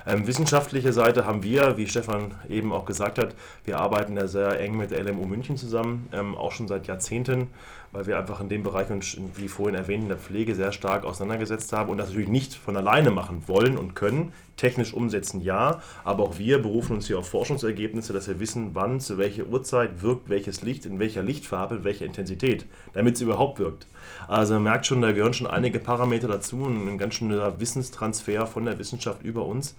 Ähm, 0.06 0.26
wissenschaftliche 0.26 0.92
Seite 0.92 1.24
haben 1.24 1.42
wir, 1.42 1.76
wie 1.76 1.86
Stefan 1.86 2.34
eben 2.48 2.72
auch 2.72 2.84
gesagt 2.84 3.18
hat, 3.18 3.34
wir 3.64 3.78
arbeiten 3.78 4.16
ja 4.16 4.26
sehr 4.26 4.60
eng 4.60 4.76
mit 4.76 4.90
der 4.90 5.02
LMU 5.02 5.24
München 5.24 5.56
zusammen, 5.56 6.08
ähm, 6.12 6.34
auch 6.34 6.52
schon 6.52 6.68
seit 6.68 6.86
Jahrzehnten 6.86 7.48
weil 7.92 8.06
wir 8.06 8.18
einfach 8.18 8.40
in 8.40 8.48
dem 8.48 8.62
Bereich 8.62 8.90
uns, 8.90 9.16
wie 9.36 9.48
vorhin 9.48 9.74
erwähnt, 9.74 10.04
in 10.04 10.08
der 10.08 10.18
Pflege 10.18 10.54
sehr 10.54 10.72
stark 10.72 11.04
auseinandergesetzt 11.04 11.72
haben 11.72 11.90
und 11.90 11.98
das 11.98 12.08
natürlich 12.08 12.28
nicht 12.28 12.54
von 12.54 12.76
alleine 12.76 13.10
machen 13.10 13.42
wollen 13.46 13.76
und 13.76 13.94
können. 13.94 14.32
Technisch 14.56 14.92
umsetzen 14.94 15.40
ja, 15.40 15.82
aber 16.04 16.24
auch 16.24 16.38
wir 16.38 16.60
berufen 16.60 16.96
uns 16.96 17.06
hier 17.06 17.18
auf 17.18 17.28
Forschungsergebnisse, 17.28 18.12
dass 18.12 18.28
wir 18.28 18.40
wissen, 18.40 18.70
wann, 18.74 19.00
zu 19.00 19.18
welcher 19.18 19.46
Uhrzeit 19.46 20.02
wirkt 20.02 20.28
welches 20.28 20.62
Licht, 20.62 20.86
in 20.86 20.98
welcher 20.98 21.22
Lichtfarbe, 21.22 21.76
in 21.76 21.84
welcher 21.84 22.06
Intensität, 22.06 22.66
damit 22.92 23.16
es 23.16 23.20
überhaupt 23.20 23.58
wirkt. 23.58 23.86
Also 24.28 24.54
man 24.54 24.64
merkt 24.64 24.86
schon, 24.86 25.02
da 25.02 25.12
gehören 25.12 25.34
schon 25.34 25.46
einige 25.46 25.78
Parameter 25.78 26.28
dazu 26.28 26.62
und 26.62 26.88
ein 26.88 26.98
ganz 26.98 27.14
schöner 27.14 27.60
Wissenstransfer 27.60 28.46
von 28.46 28.64
der 28.64 28.78
Wissenschaft 28.78 29.22
über 29.22 29.44
uns 29.44 29.74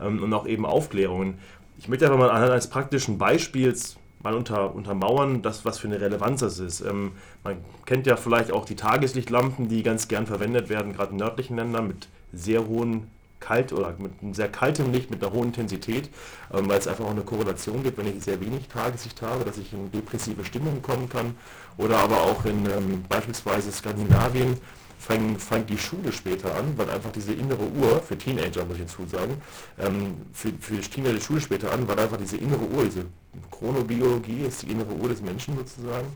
ähm, 0.00 0.22
und 0.22 0.32
auch 0.34 0.46
eben 0.46 0.66
Aufklärungen. 0.66 1.38
Ich 1.78 1.88
möchte 1.88 2.06
einfach 2.06 2.18
mal 2.18 2.30
anhand 2.30 2.52
eines 2.52 2.68
praktischen 2.68 3.18
Beispiels 3.18 3.96
mal 4.26 4.34
unter, 4.34 4.74
untermauern, 4.74 5.40
das, 5.42 5.64
was 5.64 5.78
für 5.78 5.86
eine 5.86 6.00
Relevanz 6.00 6.40
das 6.40 6.58
ist. 6.58 6.80
Ähm, 6.80 7.12
man 7.44 7.58
kennt 7.84 8.06
ja 8.08 8.16
vielleicht 8.16 8.50
auch 8.50 8.64
die 8.64 8.74
Tageslichtlampen, 8.74 9.68
die 9.68 9.84
ganz 9.84 10.08
gern 10.08 10.26
verwendet 10.26 10.68
werden, 10.68 10.92
gerade 10.92 11.12
in 11.12 11.18
nördlichen 11.18 11.56
Ländern 11.56 11.86
mit 11.86 12.08
sehr 12.32 12.66
hohen 12.66 13.08
kalt 13.38 13.72
oder 13.72 13.94
mit 13.98 14.10
einem 14.20 14.34
sehr 14.34 14.48
kaltem 14.48 14.90
Licht, 14.90 15.10
mit 15.10 15.22
einer 15.22 15.32
hohen 15.32 15.48
Intensität, 15.48 16.10
ähm, 16.52 16.68
weil 16.68 16.78
es 16.78 16.88
einfach 16.88 17.04
auch 17.04 17.10
eine 17.10 17.22
Korrelation 17.22 17.84
gibt, 17.84 17.98
wenn 17.98 18.08
ich 18.08 18.24
sehr 18.24 18.40
wenig 18.40 18.66
Tageslicht 18.66 19.22
habe, 19.22 19.44
dass 19.44 19.58
ich 19.58 19.72
in 19.72 19.92
depressive 19.92 20.44
Stimmung 20.44 20.82
kommen 20.82 21.08
kann. 21.08 21.36
Oder 21.76 21.98
aber 21.98 22.22
auch 22.22 22.44
in 22.44 22.66
ähm, 22.66 23.04
beispielsweise 23.08 23.70
Skandinavien 23.70 24.56
fangen, 24.98 25.38
fängt 25.38 25.70
die 25.70 25.78
Schule 25.78 26.12
später 26.12 26.54
an, 26.54 26.76
weil 26.76 26.90
einfach 26.90 27.12
diese 27.12 27.32
innere 27.32 27.62
Uhr, 27.62 28.00
für 28.00 28.16
Teenager 28.16 28.64
muss 28.64 28.76
ich 28.76 28.82
hinzusagen, 28.82 29.36
ähm, 29.78 30.16
für, 30.32 30.52
für 30.60 30.80
Teenager 30.80 31.14
die 31.14 31.20
Schule 31.20 31.40
später 31.40 31.72
an, 31.72 31.86
weil 31.86 31.98
einfach 31.98 32.16
diese 32.16 32.36
innere 32.36 32.64
Uhr, 32.64 32.84
diese 32.84 33.06
Chronobiologie 33.50 34.42
ist 34.46 34.62
die 34.62 34.70
innere 34.70 34.92
Uhr 34.94 35.08
des 35.08 35.20
Menschen 35.20 35.56
sozusagen, 35.56 36.06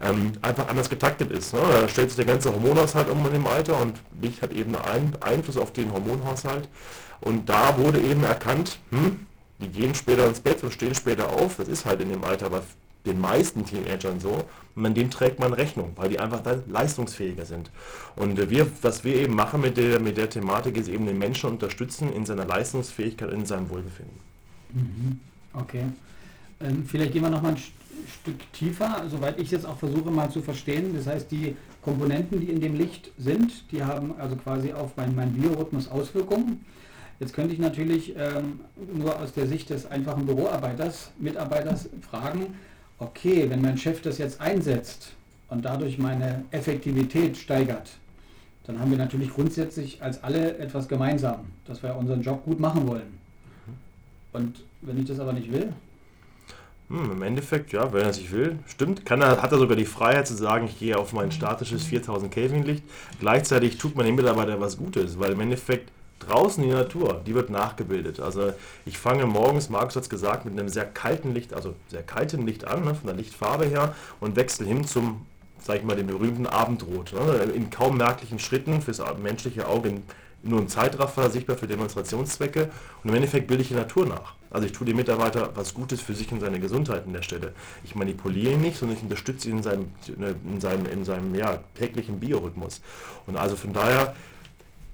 ähm, 0.00 0.32
einfach 0.42 0.68
anders 0.68 0.88
getaktet 0.88 1.30
ist. 1.30 1.52
Ne? 1.52 1.60
Da 1.60 1.88
stellt 1.88 2.10
sich 2.10 2.16
der 2.16 2.26
ganze 2.26 2.52
Hormonhaushalt 2.52 3.10
um 3.10 3.24
in 3.26 3.32
dem 3.32 3.46
Alter 3.46 3.80
und 3.80 3.94
Licht 4.20 4.42
hat 4.42 4.52
eben 4.52 4.76
einen 4.76 5.16
Einfluss 5.20 5.56
auf 5.56 5.72
den 5.72 5.92
Hormonhaushalt. 5.92 6.68
Und 7.20 7.48
da 7.48 7.76
wurde 7.78 8.00
eben 8.00 8.22
erkannt, 8.22 8.78
hm, 8.90 9.26
die 9.60 9.68
gehen 9.68 9.94
später 9.94 10.26
ins 10.26 10.40
Bett 10.40 10.62
und 10.62 10.72
stehen 10.72 10.94
später 10.94 11.30
auf, 11.30 11.56
das 11.56 11.66
ist 11.68 11.84
halt 11.84 12.00
in 12.00 12.10
dem 12.10 12.22
Alter 12.22 12.48
bei 12.48 12.60
den 13.06 13.20
meisten 13.20 13.64
Teenagern 13.64 14.20
so, 14.20 14.44
und 14.74 14.86
an 14.86 14.94
dem 14.94 15.10
trägt 15.10 15.40
man 15.40 15.52
Rechnung, 15.52 15.92
weil 15.96 16.08
die 16.08 16.20
einfach 16.20 16.40
dann 16.40 16.62
leistungsfähiger 16.68 17.44
sind. 17.44 17.70
Und 18.16 18.38
äh, 18.38 18.50
wir, 18.50 18.66
was 18.82 19.02
wir 19.02 19.16
eben 19.16 19.34
machen 19.34 19.60
mit 19.60 19.76
der, 19.76 19.98
mit 19.98 20.16
der 20.16 20.30
Thematik, 20.30 20.76
ist 20.76 20.88
eben 20.88 21.06
den 21.06 21.18
Menschen 21.18 21.50
unterstützen 21.50 22.12
in 22.12 22.24
seiner 22.26 22.44
Leistungsfähigkeit, 22.44 23.32
in 23.32 23.44
seinem 23.44 23.68
Wohlbefinden. 23.70 24.20
Mhm. 24.72 25.20
Okay. 25.54 25.84
Ähm, 26.60 26.84
vielleicht 26.86 27.12
gehen 27.12 27.22
wir 27.22 27.30
nochmal 27.30 27.56
Stück 27.56 28.52
tiefer, 28.52 29.04
soweit 29.10 29.38
ich 29.38 29.50
jetzt 29.50 29.66
auch 29.66 29.78
versuche 29.78 30.10
mal 30.10 30.30
zu 30.30 30.42
verstehen. 30.42 30.94
Das 30.94 31.06
heißt, 31.06 31.30
die 31.30 31.56
Komponenten, 31.82 32.40
die 32.40 32.50
in 32.50 32.60
dem 32.60 32.76
Licht 32.76 33.10
sind, 33.18 33.70
die 33.72 33.82
haben 33.82 34.14
also 34.18 34.36
quasi 34.36 34.72
auf 34.72 34.96
meinen 34.96 35.14
mein 35.14 35.32
Biorhythmus 35.32 35.88
Auswirkungen. 35.88 36.64
Jetzt 37.20 37.32
könnte 37.32 37.52
ich 37.52 37.58
natürlich 37.58 38.14
ähm, 38.16 38.60
nur 38.94 39.18
aus 39.18 39.32
der 39.32 39.46
Sicht 39.46 39.70
des 39.70 39.86
einfachen 39.86 40.26
Büroarbeiters, 40.26 41.10
Mitarbeiters 41.18 41.88
fragen, 42.08 42.54
okay, 42.98 43.48
wenn 43.48 43.62
mein 43.62 43.78
Chef 43.78 44.02
das 44.02 44.18
jetzt 44.18 44.40
einsetzt 44.40 45.12
und 45.48 45.64
dadurch 45.64 45.98
meine 45.98 46.44
Effektivität 46.50 47.36
steigert, 47.36 47.90
dann 48.66 48.78
haben 48.78 48.90
wir 48.90 48.98
natürlich 48.98 49.30
grundsätzlich 49.30 50.02
als 50.02 50.22
alle 50.22 50.58
etwas 50.58 50.88
gemeinsam, 50.88 51.46
dass 51.66 51.82
wir 51.82 51.96
unseren 51.96 52.22
Job 52.22 52.44
gut 52.44 52.60
machen 52.60 52.86
wollen. 52.86 53.18
Und 54.32 54.62
wenn 54.82 54.98
ich 54.98 55.06
das 55.06 55.18
aber 55.20 55.32
nicht 55.32 55.50
will? 55.50 55.72
Hm, 56.88 57.12
Im 57.12 57.22
Endeffekt, 57.22 57.72
ja, 57.72 57.92
wenn 57.92 58.02
er 58.02 58.12
sich 58.12 58.30
will, 58.32 58.58
stimmt, 58.66 59.04
kann 59.04 59.20
er, 59.20 59.42
hat 59.42 59.52
er 59.52 59.58
sogar 59.58 59.76
die 59.76 59.84
Freiheit 59.84 60.26
zu 60.26 60.34
sagen, 60.34 60.66
ich 60.66 60.78
gehe 60.78 60.96
auf 60.96 61.12
mein 61.12 61.32
statisches 61.32 61.84
4000 61.84 62.32
Kelvin 62.32 62.64
Licht. 62.64 62.82
Gleichzeitig 63.20 63.78
tut 63.78 63.94
man 63.96 64.06
den 64.06 64.14
Mitarbeiter 64.14 64.60
was 64.60 64.78
Gutes, 64.78 65.18
weil 65.18 65.32
im 65.32 65.40
Endeffekt 65.40 65.90
draußen 66.18 66.62
die 66.62 66.70
Natur, 66.70 67.22
die 67.26 67.34
wird 67.34 67.50
nachgebildet. 67.50 68.20
Also 68.20 68.52
ich 68.84 68.98
fange 68.98 69.26
morgens, 69.26 69.68
Markus 69.70 69.96
hat 69.96 70.04
es 70.04 70.10
gesagt, 70.10 70.44
mit 70.44 70.58
einem 70.58 70.68
sehr 70.68 70.84
kalten 70.84 71.34
Licht, 71.34 71.54
also 71.54 71.74
sehr 71.88 72.02
kalten 72.02 72.46
Licht 72.46 72.66
an, 72.66 72.84
ne, 72.84 72.94
von 72.94 73.06
der 73.06 73.16
Lichtfarbe 73.16 73.66
her 73.66 73.94
und 74.20 74.36
wechsle 74.36 74.66
hin 74.66 74.84
zum, 74.84 75.26
sag 75.60 75.76
ich 75.76 75.84
mal, 75.84 75.96
dem 75.96 76.06
berühmten 76.06 76.46
Abendrot. 76.46 77.12
Ne, 77.12 77.52
in 77.54 77.70
kaum 77.70 77.96
merklichen 77.96 78.38
Schritten 78.38 78.82
fürs 78.82 79.02
menschliche 79.22 79.68
Auge 79.68 80.02
nur 80.42 80.60
ein 80.60 80.68
Zeitraffer, 80.68 81.30
sichtbar 81.30 81.56
für 81.56 81.66
Demonstrationszwecke 81.66 82.70
und 83.02 83.10
im 83.10 83.14
Endeffekt 83.14 83.48
bilde 83.48 83.62
ich 83.62 83.68
die 83.68 83.74
Natur 83.74 84.06
nach. 84.06 84.34
Also 84.50 84.66
ich 84.66 84.72
tue 84.72 84.86
dem 84.86 84.96
Mitarbeiter 84.96 85.50
was 85.54 85.74
Gutes 85.74 86.00
für 86.00 86.14
sich 86.14 86.30
und 86.32 86.40
seine 86.40 86.60
Gesundheit 86.60 87.06
an 87.06 87.12
der 87.12 87.22
Stelle. 87.22 87.52
Ich 87.84 87.94
manipuliere 87.94 88.54
ihn 88.54 88.60
nicht, 88.60 88.78
sondern 88.78 88.96
ich 88.96 89.02
unterstütze 89.02 89.48
ihn 89.48 89.58
in 89.58 89.62
seinem, 89.62 89.86
in 90.06 90.60
seinem, 90.60 90.86
in 90.86 91.04
seinem 91.04 91.34
ja, 91.34 91.58
täglichen 91.74 92.20
Biorhythmus. 92.20 92.80
Und 93.26 93.36
also 93.36 93.56
von 93.56 93.72
daher 93.72 94.14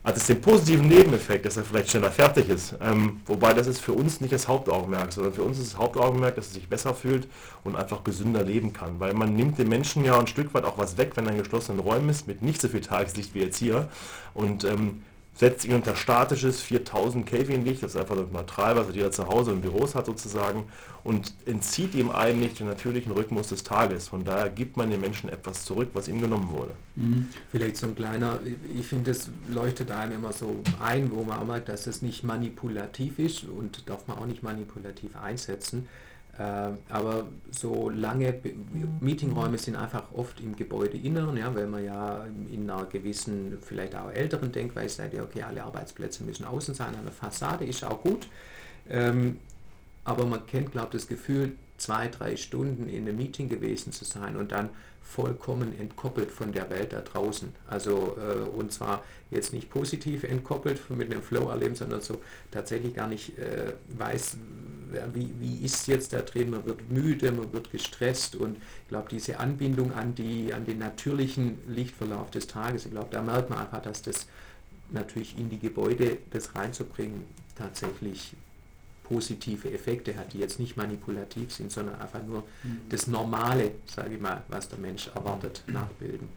hat 0.04 0.18
es 0.18 0.26
den 0.26 0.40
positiven 0.40 0.86
Nebeneffekt, 0.86 1.46
dass 1.46 1.56
er 1.56 1.64
vielleicht 1.64 1.90
schneller 1.90 2.10
fertig 2.10 2.50
ist. 2.50 2.74
Ähm, 2.82 3.22
wobei 3.24 3.54
das 3.54 3.66
ist 3.66 3.80
für 3.80 3.94
uns 3.94 4.20
nicht 4.20 4.34
das 4.34 4.46
Hauptaugenmerk, 4.46 5.12
sondern 5.12 5.32
für 5.32 5.42
uns 5.42 5.58
ist 5.58 5.72
das 5.72 5.80
Hauptaugenmerk, 5.80 6.36
dass 6.36 6.48
er 6.48 6.54
sich 6.54 6.68
besser 6.68 6.94
fühlt 6.94 7.26
und 7.64 7.74
einfach 7.74 8.04
gesünder 8.04 8.42
leben 8.42 8.74
kann. 8.74 9.00
Weil 9.00 9.14
man 9.14 9.34
nimmt 9.34 9.58
dem 9.58 9.70
Menschen 9.70 10.04
ja 10.04 10.18
ein 10.18 10.26
Stück 10.26 10.52
weit 10.52 10.64
auch 10.64 10.76
was 10.76 10.98
weg, 10.98 11.12
wenn 11.14 11.26
er 11.26 11.32
in 11.32 11.38
geschlossenen 11.38 11.80
Räumen 11.80 12.10
ist, 12.10 12.28
mit 12.28 12.42
nicht 12.42 12.60
so 12.60 12.68
viel 12.68 12.82
Tageslicht 12.82 13.34
wie 13.34 13.40
jetzt 13.40 13.56
hier. 13.56 13.88
Und 14.34 14.64
ähm, 14.64 15.02
setzt 15.34 15.64
ihn 15.64 15.74
unter 15.74 15.96
statisches 15.96 16.62
4000 16.62 17.26
Kelvin 17.26 17.64
Licht, 17.64 17.82
das 17.82 17.94
ist 17.94 18.00
einfach 18.00 18.16
neutral, 18.30 18.76
was 18.76 18.94
jeder 18.94 19.10
zu 19.10 19.26
Hause 19.26 19.50
in 19.52 19.60
Büros 19.60 19.94
hat 19.94 20.06
sozusagen, 20.06 20.64
und 21.02 21.34
entzieht 21.44 21.94
ihm 21.94 22.10
eigentlich 22.10 22.54
den 22.54 22.68
natürlichen 22.68 23.12
Rhythmus 23.12 23.48
des 23.48 23.64
Tages. 23.64 24.08
Von 24.08 24.24
daher 24.24 24.48
gibt 24.48 24.76
man 24.76 24.90
den 24.90 25.00
Menschen 25.00 25.28
etwas 25.28 25.64
zurück, 25.64 25.90
was 25.92 26.08
ihm 26.08 26.20
genommen 26.20 26.50
wurde. 26.50 26.72
Mhm. 26.96 27.28
Vielleicht 27.50 27.76
so 27.76 27.88
ein 27.88 27.96
kleiner, 27.96 28.38
ich 28.74 28.86
finde, 28.86 29.10
es 29.10 29.28
leuchtet 29.48 29.90
einem 29.90 30.12
immer 30.12 30.32
so 30.32 30.62
ein, 30.80 31.10
wo 31.10 31.24
man 31.24 31.40
auch 31.40 31.46
merkt, 31.46 31.68
dass 31.68 31.86
es 31.86 32.00
nicht 32.00 32.22
manipulativ 32.22 33.18
ist 33.18 33.44
und 33.44 33.88
darf 33.88 34.06
man 34.06 34.18
auch 34.18 34.26
nicht 34.26 34.42
manipulativ 34.42 35.16
einsetzen. 35.16 35.88
Äh, 36.38 36.70
aber 36.88 37.28
so 37.50 37.90
lange 37.90 38.34
Meetingräume 39.00 39.56
sind 39.58 39.76
einfach 39.76 40.12
oft 40.12 40.40
im 40.40 40.56
Gebäudeinneren, 40.56 41.36
ja, 41.36 41.54
weil 41.54 41.66
man 41.66 41.84
ja 41.84 42.26
in 42.50 42.68
einer 42.68 42.86
gewissen, 42.86 43.58
vielleicht 43.60 43.94
auch 43.94 44.10
älteren 44.10 44.50
Denkweise 44.50 44.96
sagt, 44.96 45.14
ja, 45.14 45.22
okay, 45.22 45.42
alle 45.42 45.62
Arbeitsplätze 45.62 46.24
müssen 46.24 46.44
außen 46.44 46.74
sein, 46.74 46.94
eine 46.96 47.12
Fassade 47.12 47.64
ist 47.64 47.84
auch 47.84 48.02
gut. 48.02 48.26
Ähm, 48.88 49.38
aber 50.04 50.26
man 50.26 50.44
kennt, 50.46 50.72
glaube 50.72 50.88
ich, 50.88 51.02
das 51.02 51.08
Gefühl, 51.08 51.52
zwei, 51.76 52.08
drei 52.08 52.36
Stunden 52.36 52.88
in 52.88 53.08
einem 53.08 53.16
Meeting 53.16 53.48
gewesen 53.48 53.92
zu 53.92 54.04
sein 54.04 54.36
und 54.36 54.52
dann 54.52 54.70
vollkommen 55.02 55.78
entkoppelt 55.78 56.30
von 56.30 56.52
der 56.52 56.70
Welt 56.70 56.92
da 56.92 57.00
draußen. 57.00 57.52
Also 57.68 58.16
äh, 58.18 58.48
und 58.56 58.72
zwar 58.72 59.04
jetzt 59.30 59.52
nicht 59.52 59.70
positiv 59.70 60.24
entkoppelt 60.24 60.88
mit 60.90 61.10
einem 61.10 61.22
Flow 61.22 61.50
erleben, 61.50 61.74
sondern 61.74 62.00
so 62.00 62.20
tatsächlich 62.50 62.94
gar 62.94 63.08
nicht 63.08 63.38
äh, 63.38 63.74
weiß, 63.98 64.38
wie, 65.12 65.30
wie 65.40 65.64
ist 65.64 65.86
jetzt 65.88 66.12
da 66.12 66.20
drin, 66.20 66.50
man 66.50 66.64
wird 66.64 66.90
müde, 66.90 67.32
man 67.32 67.52
wird 67.52 67.70
gestresst 67.70 68.36
und 68.36 68.56
ich 68.56 68.88
glaube 68.88 69.08
diese 69.10 69.40
Anbindung 69.40 69.92
an, 69.92 70.14
die, 70.14 70.54
an 70.54 70.64
den 70.64 70.78
natürlichen 70.78 71.58
Lichtverlauf 71.66 72.30
des 72.30 72.46
Tages, 72.46 72.86
ich 72.86 72.92
glaube 72.92 73.08
da 73.10 73.20
merkt 73.20 73.50
man 73.50 73.58
einfach, 73.58 73.82
dass 73.82 74.02
das 74.02 74.26
natürlich 74.90 75.36
in 75.38 75.50
die 75.50 75.58
Gebäude 75.58 76.18
das 76.30 76.54
reinzubringen 76.54 77.24
tatsächlich 77.56 78.34
positive 79.04 79.70
Effekte 79.72 80.16
hat, 80.16 80.32
die 80.32 80.38
jetzt 80.38 80.58
nicht 80.58 80.76
manipulativ 80.76 81.52
sind, 81.52 81.70
sondern 81.70 82.00
einfach 82.00 82.22
nur 82.26 82.40
mhm. 82.62 82.80
das 82.88 83.06
Normale, 83.06 83.72
sage 83.86 84.14
ich 84.14 84.20
mal, 84.20 84.42
was 84.48 84.68
der 84.68 84.78
Mensch 84.78 85.08
erwartet, 85.14 85.62
nachbilden. 85.68 86.28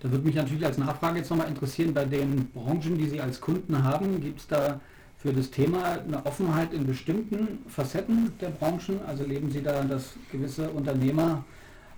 Da 0.00 0.10
würde 0.10 0.24
mich 0.24 0.36
natürlich 0.36 0.64
als 0.64 0.78
Nachfrage 0.78 1.18
jetzt 1.18 1.30
nochmal 1.30 1.48
interessieren, 1.48 1.92
bei 1.92 2.04
den 2.04 2.50
Branchen, 2.50 2.96
die 2.96 3.08
Sie 3.08 3.20
als 3.20 3.40
Kunden 3.40 3.82
haben, 3.82 4.20
gibt 4.20 4.38
es 4.38 4.46
da 4.46 4.80
für 5.18 5.32
das 5.32 5.50
Thema 5.50 5.98
eine 5.98 6.24
Offenheit 6.24 6.72
in 6.72 6.86
bestimmten 6.86 7.58
Facetten 7.68 8.32
der 8.40 8.50
Branchen? 8.50 9.00
Also 9.06 9.24
leben 9.24 9.50
Sie 9.50 9.60
da, 9.60 9.82
dass 9.82 10.14
gewisse 10.30 10.70
Unternehmer 10.70 11.44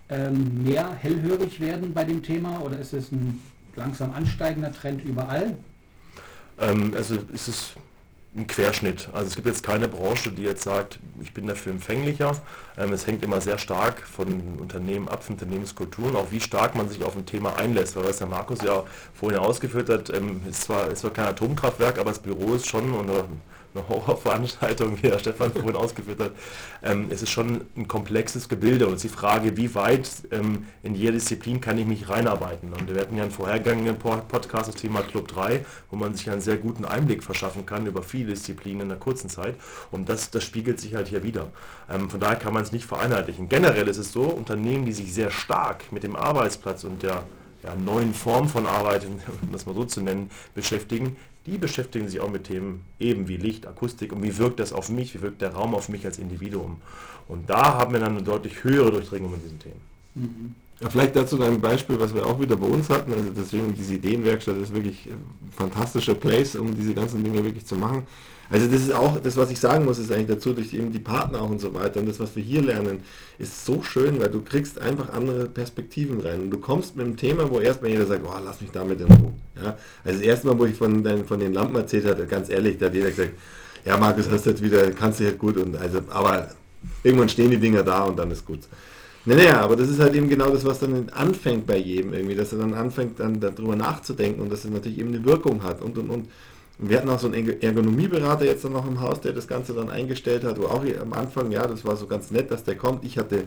ähm, 0.09 0.64
mehr 0.64 0.90
hellhörig 0.95 1.61
werden 1.61 1.93
bei 1.93 2.05
dem 2.05 2.23
Thema 2.23 2.62
oder 2.62 2.79
ist 2.79 2.95
es 2.95 3.12
ein 3.12 3.40
langsam 3.76 4.12
ansteigender 4.12 4.73
Trend 4.73 5.05
überall? 5.05 5.57
Ähm, 6.59 6.93
also 6.97 7.17
ist 7.33 7.49
es 7.49 7.75
ein 8.37 8.47
Querschnitt. 8.47 9.09
Also 9.13 9.29
es 9.29 9.35
gibt 9.35 9.49
jetzt 9.49 9.65
keine 9.65 9.89
Branche, 9.89 10.31
die 10.31 10.43
jetzt 10.43 10.63
sagt, 10.63 11.01
ich 11.21 11.35
bin 11.35 11.49
dafür 11.49 11.73
empfänglicher. 11.73 12.41
Ähm, 12.79 12.93
es 12.93 13.07
hängt 13.07 13.25
immer 13.25 13.41
sehr 13.41 13.59
stark 13.59 14.01
von 14.01 14.59
Unternehmen 14.59 15.09
ab, 15.09 15.25
von 15.25 15.35
Unternehmenskulturen, 15.35 16.15
auch 16.15 16.31
wie 16.31 16.41
stark 16.41 16.77
man 16.77 16.89
sich 16.89 17.03
auf 17.03 17.17
ein 17.17 17.27
Thema 17.27 17.57
einlässt. 17.57 17.97
Weil 17.97 18.05
was 18.05 18.19
der 18.19 18.29
Markus 18.29 18.63
ja 18.63 18.85
vorhin 19.15 19.41
ausgeführt 19.41 19.89
hat, 19.89 20.11
ähm, 20.11 20.43
ist, 20.49 20.63
zwar, 20.63 20.89
ist 20.89 21.01
zwar 21.01 21.13
kein 21.13 21.27
Atomkraftwerk, 21.27 21.99
aber 21.99 22.11
das 22.11 22.21
Büro 22.21 22.55
ist 22.55 22.69
schon, 22.69 22.95
oder 22.95 23.25
eine 23.75 23.89
Horrorveranstaltung, 23.89 25.03
wie 25.03 25.09
Herr 25.09 25.19
Stefan 25.19 25.53
vorhin 25.53 25.77
ausgeführt 25.77 26.21
hat. 26.21 26.33
Ähm, 26.83 27.07
es 27.11 27.23
ist 27.23 27.31
schon 27.31 27.67
ein 27.77 27.89
komplexes 27.89 28.49
Gebilde 28.49 28.87
und 28.87 28.95
es 28.95 29.05
ist 29.05 29.12
die 29.12 29.17
Frage, 29.17 29.57
wie 29.57 29.75
weit 29.75 30.09
ähm, 30.31 30.67
in 30.83 30.95
jeder 30.95 31.12
Disziplin 31.12 31.61
kann 31.61 31.79
ich 31.79 31.87
mich 31.87 32.09
reinarbeiten. 32.09 32.73
Und 32.73 32.93
wir 32.93 33.00
hatten 33.00 33.17
ja 33.17 33.23
einen 33.23 33.33
vorhergehenden 33.33 33.97
Podcast, 33.99 34.69
das 34.69 34.75
Thema 34.75 35.03
Club 35.03 35.29
3, 35.29 35.65
wo 35.91 35.97
man 35.97 36.15
sich 36.15 36.31
einen 36.31 36.41
sehr 36.41 36.57
guten 36.57 36.85
Einblick 36.85 37.23
verschaffen 37.23 37.67
kann 37.67 37.87
über 37.87 38.03
viele 38.03 38.31
Disziplinen 38.31 38.83
in 38.83 38.91
einer 38.91 39.00
kurzen 39.00 39.29
Zeit. 39.29 39.55
Und 39.91 40.09
das, 40.09 40.31
das 40.31 40.45
spiegelt 40.45 40.81
sich 40.81 40.95
halt 40.95 41.09
hier 41.09 41.23
wieder. 41.23 41.49
Ähm, 41.89 42.11
von 42.11 42.21
daher 42.21 42.37
kann 42.37 42.53
man 42.53 42.62
es 42.62 42.73
nicht 42.73 42.85
vereinheitlichen. 42.85 43.49
Generell 43.49 43.89
ist 43.89 43.99
es 43.99 44.12
so, 44.12 44.23
Unternehmen, 44.23 44.85
die 44.85 44.93
sich 44.93 45.12
sehr 45.15 45.31
stark 45.31 45.93
mit 45.93 46.03
dem 46.03 46.17
Arbeitsplatz 46.17 46.85
und 46.85 47.03
der 47.03 47.25
ja, 47.62 47.75
neuen 47.75 48.15
Form 48.15 48.49
von 48.49 48.67
Arbeit, 48.67 49.07
um 49.43 49.53
das 49.53 49.67
mal 49.67 49.75
so 49.75 49.85
zu 49.85 50.00
nennen, 50.00 50.31
beschäftigen, 50.55 51.17
die 51.47 51.59
beschäftigen 51.59 52.09
sich 52.09 52.20
auch 52.20 52.30
mit 52.30 52.44
Themen 52.44 52.85
eben 52.99 53.28
wie 53.28 53.37
Licht, 53.37 53.66
Akustik 53.66 54.12
und 54.12 54.23
wie 54.23 54.37
wirkt 54.38 54.61
das 54.61 54.73
auf 54.73 54.90
mich, 54.90 55.14
wie 55.14 55.23
wirkt 55.23 55.40
der 55.40 55.54
Raum 55.54 55.75
auf 55.75 55.88
mich 55.88 56.04
als 56.04 56.18
Individuum. 56.18 56.76
Und 57.28 57.49
da 57.49 57.75
haben 57.75 57.92
wir 57.92 58.00
dann 58.00 58.12
eine 58.12 58.23
deutlich 58.23 58.62
höhere 58.64 58.90
Durchdringung 58.90 59.35
in 59.35 59.42
diesen 59.42 59.59
Themen. 59.59 59.80
Mhm. 60.14 60.54
Ja, 60.80 60.88
vielleicht 60.88 61.14
dazu 61.14 61.40
ein 61.42 61.61
Beispiel, 61.61 62.00
was 62.00 62.14
wir 62.14 62.25
auch 62.25 62.40
wieder 62.40 62.56
bei 62.56 62.66
uns 62.66 62.88
hatten. 62.88 63.12
Also 63.12 63.30
deswegen 63.37 63.75
diese 63.75 63.94
Ideenwerkstatt 63.94 64.56
ist 64.56 64.75
wirklich 64.75 65.06
ein 65.06 65.52
fantastischer 65.52 66.14
Place, 66.14 66.56
um 66.56 66.75
diese 66.75 66.94
ganzen 66.94 67.23
Dinge 67.23 67.44
wirklich 67.44 67.66
zu 67.66 67.76
machen. 67.76 68.06
Also 68.50 68.66
das 68.66 68.83
ist 68.83 68.92
auch, 68.92 69.19
das 69.21 69.37
was 69.37 69.50
ich 69.50 69.61
sagen 69.61 69.85
muss, 69.85 69.99
ist 69.99 70.11
eigentlich 70.11 70.26
dazu, 70.26 70.52
durch 70.52 70.75
eben 70.75 70.92
die 70.92 70.99
Partner 70.99 71.40
auch 71.40 71.50
und 71.50 71.61
so 71.61 71.73
weiter 71.73 72.00
und 72.00 72.09
das, 72.09 72.19
was 72.19 72.35
wir 72.35 72.42
hier 72.42 72.62
lernen, 72.62 73.00
ist 73.38 73.64
so 73.64 73.83
schön, 73.83 74.21
weil 74.21 74.28
du 74.28 74.42
kriegst 74.42 74.80
einfach 74.80 75.12
andere 75.12 75.47
Perspektiven 75.47 76.21
rein. 76.21 76.40
Und 76.40 76.50
du 76.50 76.59
kommst 76.59 76.97
mit 76.97 77.07
einem 77.07 77.16
Thema, 77.16 77.49
wo 77.49 77.61
erstmal 77.61 77.92
jeder 77.92 78.07
sagt, 78.07 78.23
oh, 78.26 78.35
lass 78.45 78.61
mich 78.61 78.73
damit 78.73 79.00
in 79.00 79.07
Ruhe. 79.07 79.33
Ja? 79.57 79.76
Also 80.04 80.19
das 80.19 80.26
erste 80.26 80.49
Mal, 80.49 80.59
wo 80.59 80.66
ich 80.66 80.75
von, 80.75 81.04
den, 81.04 81.25
von 81.25 81.38
den 81.38 81.54
Lampen 81.54 81.76
erzählt 81.76 82.07
hatte, 82.07 82.26
ganz 82.26 82.49
ehrlich, 82.50 82.76
da 82.78 82.87
hat 82.87 82.95
jeder 82.95 83.11
gesagt, 83.11 83.35
ja 83.85 83.97
Markus, 83.97 84.28
hast 84.28 84.47
du 84.47 84.50
jetzt 84.50 84.62
wieder, 84.62 84.90
kannst 84.90 85.21
du 85.21 85.25
jetzt 85.25 85.38
gut 85.38 85.57
und 85.57 85.76
also, 85.76 86.00
aber 86.11 86.49
irgendwann 87.04 87.28
stehen 87.28 87.50
die 87.50 87.59
Dinger 87.59 87.85
da 87.85 88.04
und 88.04 88.19
dann 88.19 88.30
ist 88.30 88.45
gut. 88.45 88.61
Naja, 89.26 89.61
aber 89.61 89.76
das 89.76 89.88
ist 89.90 90.00
halt 90.00 90.14
eben 90.14 90.28
genau 90.28 90.50
das, 90.50 90.64
was 90.64 90.80
dann 90.80 91.11
anfängt 91.11 91.66
bei 91.66 91.76
jedem 91.76 92.14
irgendwie, 92.14 92.35
dass 92.35 92.52
er 92.52 92.59
dann 92.59 92.73
anfängt, 92.73 93.21
dann 93.21 93.38
darüber 93.38 93.76
nachzudenken 93.76 94.40
und 94.40 94.50
dass 94.50 94.64
es 94.64 94.71
natürlich 94.71 94.99
eben 94.99 95.14
eine 95.14 95.25
Wirkung 95.25 95.62
hat 95.62 95.83
und 95.83 95.99
und 95.99 96.11
und. 96.11 96.28
Wir 96.83 96.97
hatten 96.97 97.11
auch 97.11 97.19
so 97.19 97.27
einen 97.27 97.61
Ergonomieberater 97.61 98.45
jetzt 98.45 98.65
noch 98.65 98.87
im 98.87 99.01
Haus, 99.01 99.21
der 99.21 99.33
das 99.33 99.47
Ganze 99.47 99.75
dann 99.75 99.91
eingestellt 99.91 100.45
hat, 100.45 100.59
wo 100.59 100.65
auch 100.65 100.83
am 101.01 101.13
Anfang, 101.13 101.51
ja, 101.51 101.67
das 101.67 101.85
war 101.85 101.97
so 101.97 102.07
ganz 102.07 102.31
nett, 102.31 102.51
dass 102.51 102.65
der 102.65 102.77
kommt. 102.77 103.05
Ich 103.05 103.19
hatte 103.19 103.45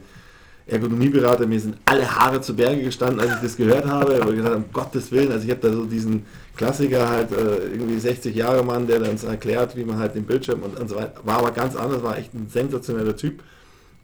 Ergonomieberater, 0.65 1.45
mir 1.45 1.59
sind 1.59 1.77
alle 1.85 2.09
Haare 2.09 2.39
zu 2.39 2.55
Berge 2.55 2.83
gestanden, 2.83 3.19
als 3.19 3.33
ich 3.35 3.41
das 3.41 3.57
gehört 3.57 3.85
habe. 3.85 4.21
Aber 4.21 4.31
gesagt, 4.31 4.55
um 4.55 4.65
Gottes 4.71 5.11
Willen, 5.11 5.31
also 5.31 5.43
ich 5.45 5.51
habe 5.51 5.61
da 5.61 5.73
so 5.73 5.85
diesen 5.85 6.25
Klassiker 6.55 7.09
halt, 7.09 7.31
äh, 7.31 7.73
irgendwie 7.73 7.99
60 7.99 8.33
Jahre 8.35 8.63
Mann, 8.63 8.87
der 8.87 8.99
dann 8.99 9.17
erklärt, 9.17 9.75
wie 9.75 9.83
man 9.83 9.97
halt 9.97 10.15
den 10.15 10.23
Bildschirm 10.23 10.61
und, 10.63 10.79
und 10.79 10.87
so 10.87 10.95
weiter. 10.95 11.15
War 11.23 11.39
aber 11.39 11.51
ganz 11.51 11.75
anders, 11.75 12.01
war 12.03 12.17
echt 12.17 12.33
ein 12.33 12.47
sensationeller 12.49 13.15
Typ. 13.15 13.43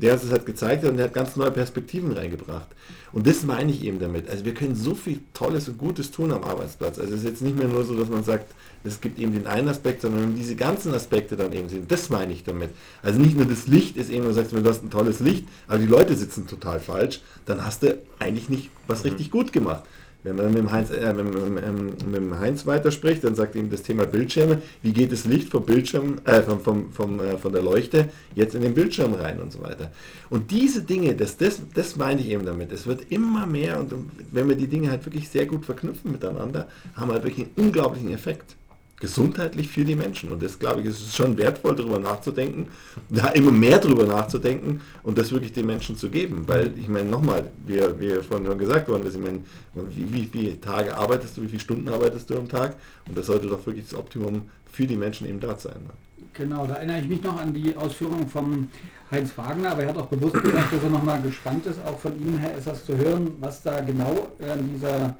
Der 0.02 0.14
uns 0.14 0.22
das 0.22 0.32
halt 0.32 0.46
gezeigt 0.46 0.84
hat 0.84 0.92
und 0.92 0.98
der 0.98 1.06
hat 1.06 1.14
ganz 1.14 1.36
neue 1.36 1.52
Perspektiven 1.52 2.12
reingebracht. 2.12 2.68
Und 3.12 3.28
das 3.28 3.44
meine 3.44 3.72
ich 3.72 3.84
eben 3.84 4.00
damit. 4.00 4.30
Also 4.30 4.46
wir 4.46 4.54
können 4.54 4.76
so 4.76 4.96
viel 4.96 5.20
Tolles 5.34 5.68
und 5.68 5.78
Gutes 5.78 6.12
tun 6.12 6.32
am 6.32 6.44
Arbeitsplatz. 6.44 7.00
Also 7.00 7.14
es 7.14 7.22
ist 7.22 7.26
jetzt 7.26 7.42
nicht 7.42 7.58
mehr 7.58 7.68
nur 7.68 7.84
so, 7.84 7.96
dass 7.96 8.08
man 8.08 8.24
sagt, 8.24 8.54
es 8.84 9.02
gibt 9.02 9.20
eben 9.20 9.34
den 9.34 9.48
einen 9.48 9.68
Aspekt, 9.68 10.02
sondern 10.02 10.36
diese 10.36 10.56
ganzen 10.56 10.94
Aspekte 10.94 11.36
dann 11.36 11.52
eben 11.52 11.68
sind. 11.68 11.92
Das 11.92 12.10
meine 12.10 12.32
ich 12.32 12.44
damit. 12.44 12.70
Also 13.02 13.20
nicht 13.20 13.36
nur 13.36 13.46
das 13.46 13.68
Licht 13.68 13.98
ist 13.98 14.10
eben, 14.10 14.24
du 14.24 14.34
sagst, 14.34 14.54
du 14.54 14.64
hast 14.64 14.84
ein 14.84 14.90
tolles 14.90 15.20
Licht, 15.20 15.46
aber 15.68 15.80
die 15.80 15.86
Leute 15.86 16.16
sitzen 16.16 16.48
total 16.48 16.80
falsch, 16.80 17.22
dann 17.46 17.66
hast 17.66 17.84
du 17.84 17.98
eigentlich 18.20 18.48
nicht 18.50 18.70
was 18.88 19.04
richtig 19.04 19.32
gut 19.32 19.52
gemacht. 19.52 19.84
Wenn 20.22 20.36
man 20.36 20.48
mit 20.48 20.58
dem 20.58 20.72
Heinz, 20.72 20.92
äh, 20.92 21.14
mit, 21.14 21.34
mit, 21.34 22.06
mit, 22.06 22.16
dem 22.16 22.38
Heinz 22.38 22.66
weiterspricht, 22.66 23.24
dann 23.24 23.36
sagt 23.36 23.56
ihm 23.56 23.70
das 23.70 23.84
Thema 23.84 24.06
Bildschirme, 24.06 24.62
wie 24.82 24.92
geht 24.92 25.14
das 25.14 25.24
Licht 25.26 25.50
vom 25.50 25.64
Bildschirm, 25.64 26.18
äh, 26.26 26.42
vom, 26.42 26.60
vom, 26.60 26.92
vom, 26.92 27.20
äh, 27.22 27.38
von 27.38 27.54
der 27.54 27.62
Leuchte 27.62 28.10
jetzt 28.36 28.54
in 28.54 28.62
den 28.62 28.74
Bildschirm 28.74 29.14
rein 29.14 29.40
und 29.40 29.54
so 29.54 29.62
weiter. 29.62 29.92
Und 30.30 30.52
diese 30.52 30.82
Dinge, 30.82 31.16
das, 31.16 31.38
das, 31.38 31.62
das 31.74 31.96
meine 31.96 32.20
ich 32.20 32.30
eben 32.30 32.46
damit. 32.46 32.72
Es 32.74 32.86
wird 32.86 33.10
immer 33.12 33.46
mehr 33.46 33.80
und 33.80 33.94
wenn 34.32 34.50
wir 34.50 34.58
die 34.58 34.68
Dinge 34.68 34.90
halt 34.90 35.06
wirklich 35.06 35.30
sehr 35.30 35.46
gut 35.46 35.66
verknüpfen 35.66 36.12
miteinander, 36.12 36.68
haben 36.96 37.10
wir 37.10 37.14
halt 37.14 37.24
wirklich 37.24 37.48
einen 37.48 37.68
unglaublichen 37.68 38.12
Effekt 38.12 38.58
gesundheitlich 39.00 39.70
für 39.70 39.86
die 39.86 39.96
Menschen. 39.96 40.32
Und 40.32 40.44
das, 40.44 40.60
glaube 40.60 40.82
ich, 40.82 40.88
ist 40.88 41.16
schon 41.16 41.38
wertvoll, 41.38 41.76
darüber 41.76 42.00
nachzudenken, 42.00 42.68
da 43.10 43.30
immer 43.30 43.52
mehr 43.52 43.80
darüber 43.80 44.06
nachzudenken 44.06 44.82
und 45.04 45.18
das 45.18 45.32
wirklich 45.32 45.54
den 45.54 45.66
Menschen 45.66 45.96
zu 45.96 46.10
geben. 46.10 46.44
Weil, 46.48 46.74
ich 46.78 46.88
meine, 46.88 47.10
nochmal, 47.10 47.50
wie, 47.66 47.80
wie 48.00 48.22
vorhin 48.22 48.46
schon 48.46 48.58
gesagt 48.58 48.90
worden 48.90 49.06
ist, 49.06 49.16
ich 49.16 49.22
meine, 49.22 49.40
wie, 49.74 50.14
wie 50.14 50.26
viele 50.26 50.60
Tage 50.60 50.96
arbeitest 50.96 51.38
du, 51.38 51.44
wie 51.44 51.48
viele 51.48 51.62
Stunden 51.62 51.88
arbeitest 51.90 52.30
du 52.30 52.38
am 52.38 52.50
Tag? 52.50 52.76
Und 53.08 53.18
das 53.18 53.28
sollte 53.28 53.48
doch 53.48 53.66
wirklich 53.66 53.86
das 53.86 53.98
Optimum 53.98 54.44
für 54.72 54.86
die 54.86 54.98
Menschen 54.98 55.28
eben 55.28 55.40
da 55.40 55.56
sein. 55.56 55.82
Ne? 55.88 55.94
Genau, 56.34 56.68
da 56.68 56.76
erinnere 56.76 57.00
ich 57.00 57.08
mich 57.08 57.24
noch 57.24 57.40
an 57.40 57.54
die 57.54 57.76
Ausführungen 57.76 58.28
von 58.28 58.70
Heinz 59.12 59.38
Wagner, 59.38 59.72
aber 59.72 59.84
er 59.84 59.90
hat 59.90 59.98
auch 59.98 60.06
bewusst 60.06 60.42
gesagt, 60.42 60.74
dass 60.74 60.84
er 60.84 60.90
nochmal 60.90 61.22
gespannt 61.22 61.66
ist, 61.66 61.80
auch 61.86 61.98
von 62.00 62.18
Ihnen, 62.20 62.38
Herr 62.38 62.56
Essers, 62.56 62.86
zu 62.86 62.96
hören, 62.96 63.32
was 63.40 63.62
da 63.64 63.82
genau 63.82 64.28
in 64.40 64.74
dieser 64.76 65.16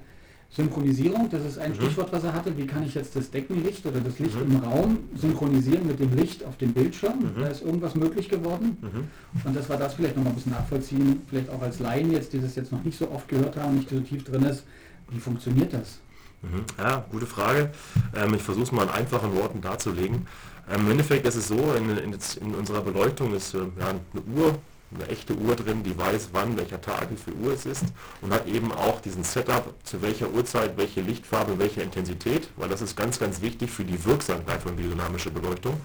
Synchronisierung, 0.52 1.30
das 1.30 1.46
ist 1.46 1.60
ein 1.60 1.72
mhm. 1.72 1.76
Stichwort, 1.76 2.12
was 2.12 2.24
er 2.24 2.34
hatte. 2.34 2.58
Wie 2.58 2.66
kann 2.66 2.84
ich 2.84 2.96
jetzt 2.96 3.16
das 3.16 3.30
Deckenlicht 3.30 3.86
oder 3.86 4.02
das 4.02 4.18
Licht 4.18 4.36
mhm. 4.36 4.56
im 4.56 4.64
Raum 4.64 4.98
synchronisieren 5.16 5.86
mit 5.86 6.00
dem 6.00 6.16
Licht 6.16 6.44
auf 6.44 6.58
dem 6.58 6.74
Bildschirm? 6.74 7.20
Mhm. 7.20 7.42
Da 7.42 7.48
ist 7.48 7.62
irgendwas 7.62 7.96
möglich 7.96 8.30
geworden. 8.30 8.78
Mhm. 8.82 9.08
Und 9.46 9.56
das 9.56 9.70
war 9.70 9.78
das 9.78 9.94
vielleicht 9.94 10.16
nochmal 10.16 10.32
ein 10.32 10.36
bisschen 10.36 10.54
nachvollziehen, 10.54 11.22
vielleicht 11.28 11.50
auch 11.50 11.62
als 11.62 11.80
Laien 11.80 12.12
jetzt, 12.12 12.34
die 12.34 12.42
das 12.42 12.56
jetzt 12.56 12.72
noch 12.72 12.84
nicht 12.84 12.98
so 12.98 13.12
oft 13.12 13.28
gehört 13.28 13.58
haben, 13.58 13.76
nicht 13.76 13.90
so 13.90 14.00
tief 14.00 14.24
drin 14.24 14.44
ist. 14.44 14.64
Wie 15.12 15.20
funktioniert 15.20 15.72
das? 15.72 16.00
Mhm. 16.42 16.64
Ja, 16.78 17.06
gute 17.12 17.28
Frage. 17.28 17.70
Ähm, 18.16 18.34
ich 18.34 18.42
versuche 18.42 18.64
es 18.64 18.72
mal 18.72 18.84
in 18.84 18.90
einfachen 18.90 19.36
Worten 19.36 19.62
darzulegen. 19.62 20.26
Ähm, 20.72 20.82
Im 20.82 20.92
Endeffekt 20.92 21.28
ist 21.28 21.36
es 21.36 21.48
so, 21.48 21.74
in, 21.74 21.90
in, 21.98 22.18
in 22.42 22.56
unserer 22.56 22.82
Beleuchtung 22.82 23.36
ist 23.36 23.54
äh, 23.54 23.60
ja, 23.80 23.90
eine 23.90 24.22
Uhr 24.36 24.58
eine 24.94 25.08
echte 25.08 25.36
Uhr 25.36 25.56
drin, 25.56 25.84
die 25.84 25.98
weiß, 25.98 26.30
wann, 26.32 26.58
welcher 26.58 26.82
Tag, 26.82 27.10
wie 27.12 27.16
viel 27.16 27.34
Uhr 27.34 27.54
es 27.54 27.66
ist 27.66 27.84
und 28.22 28.34
hat 28.34 28.48
eben 28.48 28.72
auch 28.72 29.02
diesen 29.02 29.24
Setup, 29.24 29.74
zu 29.84 30.02
welcher 30.02 30.30
Uhrzeit, 30.30 30.78
welche 30.78 31.02
Lichtfarbe, 31.02 31.60
welche 31.60 31.82
Intensität, 31.82 32.50
weil 32.58 32.70
das 32.70 32.82
ist 32.82 32.96
ganz, 32.96 33.20
ganz 33.20 33.42
wichtig 33.42 33.70
für 33.70 33.84
die 33.84 34.04
Wirksamkeit 34.04 34.62
von 34.62 34.76
biodynamischer 34.76 35.30
Beleuchtung. 35.30 35.80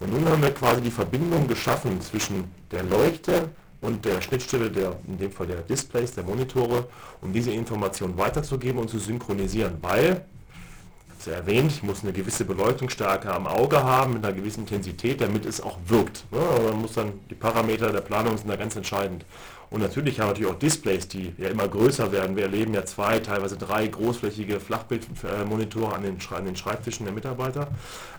Und 0.00 0.12
nun 0.12 0.26
haben 0.28 0.42
wir 0.42 0.52
quasi 0.52 0.80
die 0.80 0.90
Verbindung 0.90 1.48
geschaffen 1.48 2.00
zwischen 2.00 2.44
der 2.70 2.84
Leuchte 2.84 3.50
und 3.80 4.04
der 4.04 4.20
Schnittstelle, 4.20 4.70
der, 4.70 4.96
in 5.06 5.18
dem 5.18 5.30
Fall 5.30 5.46
der 5.46 5.62
Displays, 5.62 6.12
der 6.12 6.24
Monitore, 6.24 6.86
um 7.20 7.32
diese 7.32 7.50
Information 7.50 8.16
weiterzugeben 8.16 8.80
und 8.80 8.88
zu 8.88 8.98
synchronisieren, 8.98 9.76
weil 9.82 10.24
ja 11.26 11.34
erwähnt, 11.34 11.72
ich 11.72 11.82
muss 11.82 12.02
eine 12.02 12.12
gewisse 12.12 12.44
Beleuchtungsstärke 12.44 13.32
am 13.32 13.46
Auge 13.46 13.82
haben, 13.82 14.14
mit 14.14 14.24
einer 14.24 14.34
gewissen 14.34 14.60
Intensität, 14.60 15.20
damit 15.20 15.46
es 15.46 15.60
auch 15.60 15.78
wirkt. 15.86 16.24
Ne? 16.30 16.40
Man 16.70 16.80
muss 16.80 16.94
dann, 16.94 17.12
die 17.30 17.34
Parameter 17.34 17.92
der 17.92 18.00
Planung 18.00 18.36
sind 18.36 18.48
da 18.48 18.56
ganz 18.56 18.76
entscheidend. 18.76 19.24
Und 19.70 19.82
natürlich 19.82 20.18
haben 20.18 20.28
wir 20.28 20.32
natürlich 20.32 20.52
auch 20.52 20.58
Displays, 20.58 21.08
die 21.08 21.32
ja 21.36 21.48
immer 21.48 21.68
größer 21.68 22.10
werden. 22.10 22.36
Wir 22.36 22.44
erleben 22.44 22.72
ja 22.72 22.84
zwei, 22.86 23.18
teilweise 23.20 23.56
drei 23.56 23.86
großflächige 23.86 24.60
Flachbildmonitore 24.60 25.94
an 25.94 26.02
den, 26.02 26.18
an 26.34 26.44
den 26.44 26.56
Schreibtischen 26.56 27.04
der 27.04 27.14
Mitarbeiter, 27.14 27.68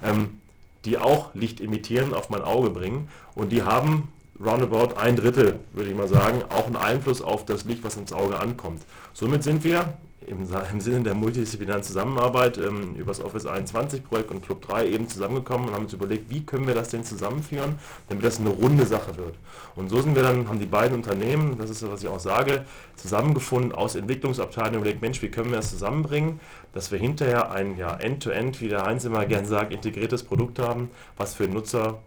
ähm, 0.03 0.39
die 0.85 0.97
auch 0.97 1.33
Licht 1.33 1.59
imitieren, 1.59 2.13
auf 2.13 2.29
mein 2.29 2.41
Auge 2.41 2.69
bringen. 2.69 3.09
Und 3.33 3.51
die 3.51 3.63
haben 3.63 4.09
roundabout 4.39 4.95
ein 4.95 5.15
Drittel, 5.15 5.59
würde 5.73 5.89
ich 5.89 5.95
mal 5.95 6.07
sagen, 6.07 6.43
auch 6.49 6.67
einen 6.67 6.75
Einfluss 6.75 7.21
auf 7.21 7.45
das 7.45 7.65
Licht, 7.65 7.83
was 7.83 7.97
ins 7.97 8.13
Auge 8.13 8.39
ankommt. 8.39 8.83
Somit 9.13 9.43
sind 9.43 9.63
wir 9.63 9.93
im, 10.29 10.47
im 10.71 10.81
Sinne 10.81 11.03
der 11.03 11.15
multidisziplinären 11.15 11.83
Zusammenarbeit 11.83 12.57
ähm, 12.57 12.95
über 12.95 13.07
das 13.07 13.21
Office 13.21 13.45
21 13.45 14.03
Projekt 14.03 14.31
und 14.31 14.43
Club 14.43 14.61
3 14.61 14.87
eben 14.87 15.07
zusammengekommen 15.07 15.67
und 15.67 15.73
haben 15.73 15.83
uns 15.83 15.93
überlegt, 15.93 16.29
wie 16.29 16.43
können 16.45 16.67
wir 16.67 16.75
das 16.75 16.89
denn 16.89 17.03
zusammenführen, 17.03 17.75
damit 18.07 18.23
das 18.23 18.39
eine 18.39 18.49
runde 18.49 18.85
Sache 18.85 19.17
wird. 19.17 19.35
Und 19.75 19.89
so 19.89 20.01
sind 20.01 20.15
wir 20.15 20.23
dann, 20.23 20.47
haben 20.47 20.59
die 20.59 20.65
beiden 20.65 20.95
Unternehmen, 20.95 21.57
das 21.57 21.69
ist 21.69 21.89
was 21.89 22.03
ich 22.03 22.09
auch 22.09 22.19
sage, 22.19 22.65
zusammengefunden 22.95 23.71
aus 23.71 23.95
Entwicklungsabteilungen 23.95 24.79
überlegt, 24.79 25.01
Mensch, 25.01 25.21
wie 25.21 25.29
können 25.29 25.49
wir 25.49 25.57
das 25.57 25.71
zusammenbringen, 25.71 26.39
dass 26.73 26.91
wir 26.91 26.99
hinterher 26.99 27.51
ein 27.51 27.77
ja, 27.77 27.95
End-to-End, 27.95 28.61
wie 28.61 28.69
der 28.69 28.83
Heinz 28.83 29.05
immer 29.05 29.25
gern 29.25 29.45
sagt, 29.45 29.73
integriertes 29.73 30.23
Produkt 30.23 30.59
haben, 30.59 30.91
was 31.17 31.33
für 31.33 31.47
Nutzer 31.47 31.99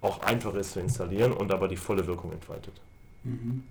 auch 0.00 0.22
einfach 0.22 0.54
ist 0.54 0.72
zu 0.72 0.80
installieren 0.80 1.32
und 1.32 1.52
aber 1.52 1.68
die 1.68 1.76
volle 1.76 2.06
Wirkung 2.06 2.32
entfaltet. 2.32 2.74
Mhm. 3.24 3.62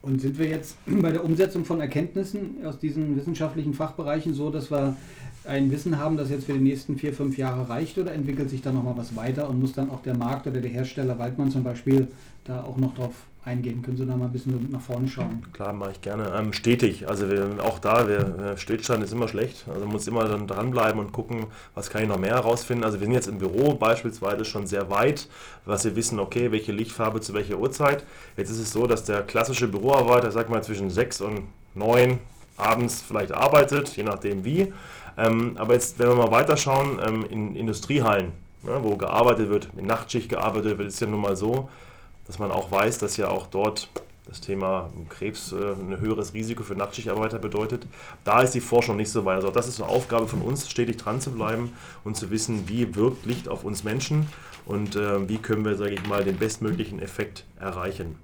Und 0.00 0.20
sind 0.20 0.38
wir 0.38 0.48
jetzt 0.48 0.76
bei 0.86 1.12
der 1.12 1.24
Umsetzung 1.24 1.64
von 1.64 1.80
Erkenntnissen 1.80 2.64
aus 2.64 2.78
diesen 2.78 3.16
wissenschaftlichen 3.16 3.74
Fachbereichen 3.74 4.34
so, 4.34 4.50
dass 4.50 4.70
wir 4.70 4.96
ein 5.44 5.70
Wissen 5.70 5.98
haben, 5.98 6.16
das 6.16 6.30
jetzt 6.30 6.44
für 6.44 6.52
die 6.52 6.58
nächsten 6.60 6.98
vier, 6.98 7.12
fünf 7.12 7.38
Jahre 7.38 7.68
reicht? 7.68 7.98
Oder 7.98 8.12
entwickelt 8.12 8.50
sich 8.50 8.62
da 8.62 8.72
nochmal 8.72 8.96
was 8.96 9.16
weiter 9.16 9.48
und 9.48 9.60
muss 9.60 9.72
dann 9.72 9.90
auch 9.90 10.02
der 10.02 10.16
Markt 10.16 10.46
oder 10.46 10.60
der 10.60 10.70
Hersteller 10.70 11.18
Waldmann 11.18 11.50
zum 11.50 11.64
Beispiel 11.64 12.08
da 12.48 12.62
auch 12.62 12.76
noch 12.76 12.94
drauf 12.94 13.12
eingehen? 13.44 13.82
Können 13.82 13.96
Sie 13.96 14.06
da 14.06 14.16
mal 14.16 14.26
ein 14.26 14.32
bisschen 14.32 14.68
nach 14.70 14.80
vorne 14.80 15.08
schauen? 15.08 15.42
Klar, 15.52 15.72
mache 15.72 15.92
ich 15.92 16.00
gerne. 16.00 16.32
Ähm, 16.36 16.52
stetig. 16.52 17.08
Also 17.08 17.30
wir, 17.30 17.62
auch 17.62 17.78
da, 17.78 18.08
wir, 18.08 18.56
Stillstand 18.56 19.02
ist 19.02 19.12
immer 19.12 19.28
schlecht. 19.28 19.64
Also 19.68 19.80
man 19.80 19.92
muss 19.92 20.06
immer 20.06 20.24
dann 20.28 20.46
dranbleiben 20.46 21.00
und 21.00 21.12
gucken, 21.12 21.46
was 21.74 21.90
kann 21.90 22.02
ich 22.02 22.08
noch 22.08 22.18
mehr 22.18 22.34
herausfinden. 22.34 22.84
Also 22.84 23.00
wir 23.00 23.06
sind 23.06 23.14
jetzt 23.14 23.28
im 23.28 23.38
Büro 23.38 23.74
beispielsweise 23.74 24.44
schon 24.44 24.66
sehr 24.66 24.90
weit, 24.90 25.28
was 25.64 25.84
wir 25.84 25.96
wissen, 25.96 26.18
okay, 26.18 26.52
welche 26.52 26.72
Lichtfarbe 26.72 27.20
zu 27.20 27.34
welcher 27.34 27.58
Uhrzeit. 27.58 28.04
Jetzt 28.36 28.50
ist 28.50 28.58
es 28.58 28.72
so, 28.72 28.86
dass 28.86 29.04
der 29.04 29.22
klassische 29.22 29.68
Büroarbeiter, 29.68 30.30
sag 30.30 30.50
mal, 30.50 30.62
zwischen 30.62 30.90
6 30.90 31.20
und 31.22 31.42
9 31.74 32.18
abends 32.56 33.02
vielleicht 33.06 33.32
arbeitet, 33.32 33.96
je 33.96 34.02
nachdem 34.02 34.44
wie. 34.44 34.72
Ähm, 35.16 35.56
aber 35.56 35.74
jetzt, 35.74 35.98
wenn 35.98 36.08
wir 36.08 36.14
mal 36.14 36.30
weiterschauen, 36.30 36.98
ähm, 37.04 37.24
in 37.28 37.56
Industriehallen, 37.56 38.32
ne, 38.62 38.78
wo 38.82 38.96
gearbeitet 38.96 39.48
wird, 39.48 39.68
in 39.76 39.86
Nachtschicht 39.86 40.28
gearbeitet 40.28 40.78
wird, 40.78 40.88
ist 40.88 41.00
ja 41.00 41.06
nun 41.06 41.20
mal 41.20 41.36
so, 41.36 41.68
dass 42.28 42.38
man 42.38 42.52
auch 42.52 42.70
weiß, 42.70 42.98
dass 42.98 43.16
ja 43.16 43.28
auch 43.28 43.48
dort 43.48 43.88
das 44.28 44.40
Thema 44.42 44.90
Krebs 45.08 45.52
äh, 45.52 45.56
ein 45.56 45.98
höheres 45.98 46.34
Risiko 46.34 46.62
für 46.62 46.74
Nachtschichtarbeiter 46.74 47.38
bedeutet. 47.38 47.86
Da 48.24 48.42
ist 48.42 48.52
die 48.52 48.60
Forschung 48.60 48.96
nicht 48.96 49.10
so 49.10 49.24
weit. 49.24 49.36
Also 49.36 49.50
das 49.50 49.66
ist 49.66 49.80
eine 49.80 49.90
Aufgabe 49.90 50.28
von 50.28 50.42
uns, 50.42 50.70
stetig 50.70 50.98
dran 50.98 51.20
zu 51.20 51.30
bleiben 51.30 51.72
und 52.04 52.16
zu 52.16 52.30
wissen, 52.30 52.68
wie 52.68 52.94
wirkt 52.94 53.24
Licht 53.24 53.48
auf 53.48 53.64
uns 53.64 53.84
Menschen 53.84 54.26
und 54.66 54.96
äh, 54.96 55.28
wie 55.28 55.38
können 55.38 55.64
wir, 55.64 55.76
sage 55.76 55.94
ich 55.94 56.06
mal, 56.06 56.22
den 56.22 56.36
bestmöglichen 56.36 57.00
Effekt 57.00 57.44
erreichen. 57.58 58.16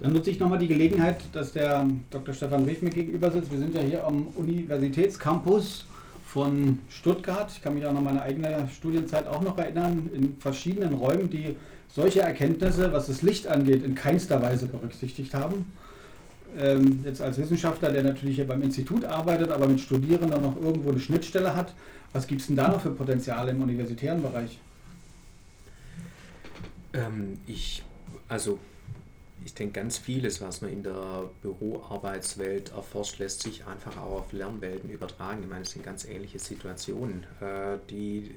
Dann 0.00 0.12
nutze 0.12 0.30
ich 0.30 0.40
nochmal 0.40 0.58
die 0.58 0.68
Gelegenheit, 0.68 1.22
dass 1.32 1.52
der 1.52 1.86
Dr. 2.10 2.34
Stefan 2.34 2.64
Rief 2.64 2.82
mir 2.82 2.90
gegenüber 2.90 3.30
sitzt. 3.30 3.50
Wir 3.50 3.60
sind 3.60 3.74
ja 3.74 3.80
hier 3.80 4.04
am 4.04 4.26
Universitätscampus 4.34 5.86
von 6.26 6.80
Stuttgart. 6.90 7.50
Ich 7.50 7.62
kann 7.62 7.74
mich 7.74 7.86
auch 7.86 7.94
noch 7.94 8.02
meine 8.02 8.20
eigene 8.20 8.68
Studienzeit 8.68 9.26
auch 9.26 9.40
noch 9.40 9.56
erinnern, 9.56 10.10
in 10.12 10.36
verschiedenen 10.38 10.92
Räumen, 10.92 11.30
die 11.30 11.56
solche 11.94 12.20
Erkenntnisse, 12.20 12.92
was 12.92 13.06
das 13.06 13.22
Licht 13.22 13.46
angeht, 13.46 13.84
in 13.84 13.94
keinster 13.94 14.42
Weise 14.42 14.66
berücksichtigt 14.66 15.34
haben. 15.34 15.72
Ähm, 16.58 17.00
jetzt 17.04 17.20
als 17.20 17.38
Wissenschaftler, 17.38 17.92
der 17.92 18.02
natürlich 18.02 18.36
hier 18.36 18.46
beim 18.46 18.62
Institut 18.62 19.04
arbeitet, 19.04 19.50
aber 19.50 19.66
mit 19.66 19.80
Studierenden 19.80 20.42
noch 20.42 20.56
irgendwo 20.60 20.90
eine 20.90 21.00
Schnittstelle 21.00 21.54
hat, 21.54 21.74
was 22.12 22.26
gibt 22.26 22.40
es 22.40 22.46
denn 22.46 22.56
da 22.56 22.68
noch 22.68 22.80
für 22.80 22.90
Potenziale 22.90 23.50
im 23.50 23.60
universitären 23.60 24.22
Bereich? 24.22 24.58
Ähm, 26.94 27.38
ich, 27.46 27.82
also 28.28 28.58
ich 29.44 29.54
denke, 29.54 29.80
ganz 29.80 29.98
vieles, 29.98 30.40
was 30.40 30.60
man 30.62 30.72
in 30.72 30.82
der 30.82 31.30
Büroarbeitswelt 31.42 32.72
erforscht, 32.72 33.18
lässt 33.18 33.42
sich 33.42 33.66
einfach 33.66 33.96
auch 33.98 34.20
auf 34.20 34.32
Lernwelten 34.32 34.90
übertragen. 34.90 35.42
Ich 35.42 35.48
meine, 35.48 35.62
es 35.62 35.70
sind 35.70 35.84
ganz 35.84 36.04
ähnliche 36.04 36.38
Situationen. 36.38 37.24
Äh, 37.40 37.78
die, 37.90 38.34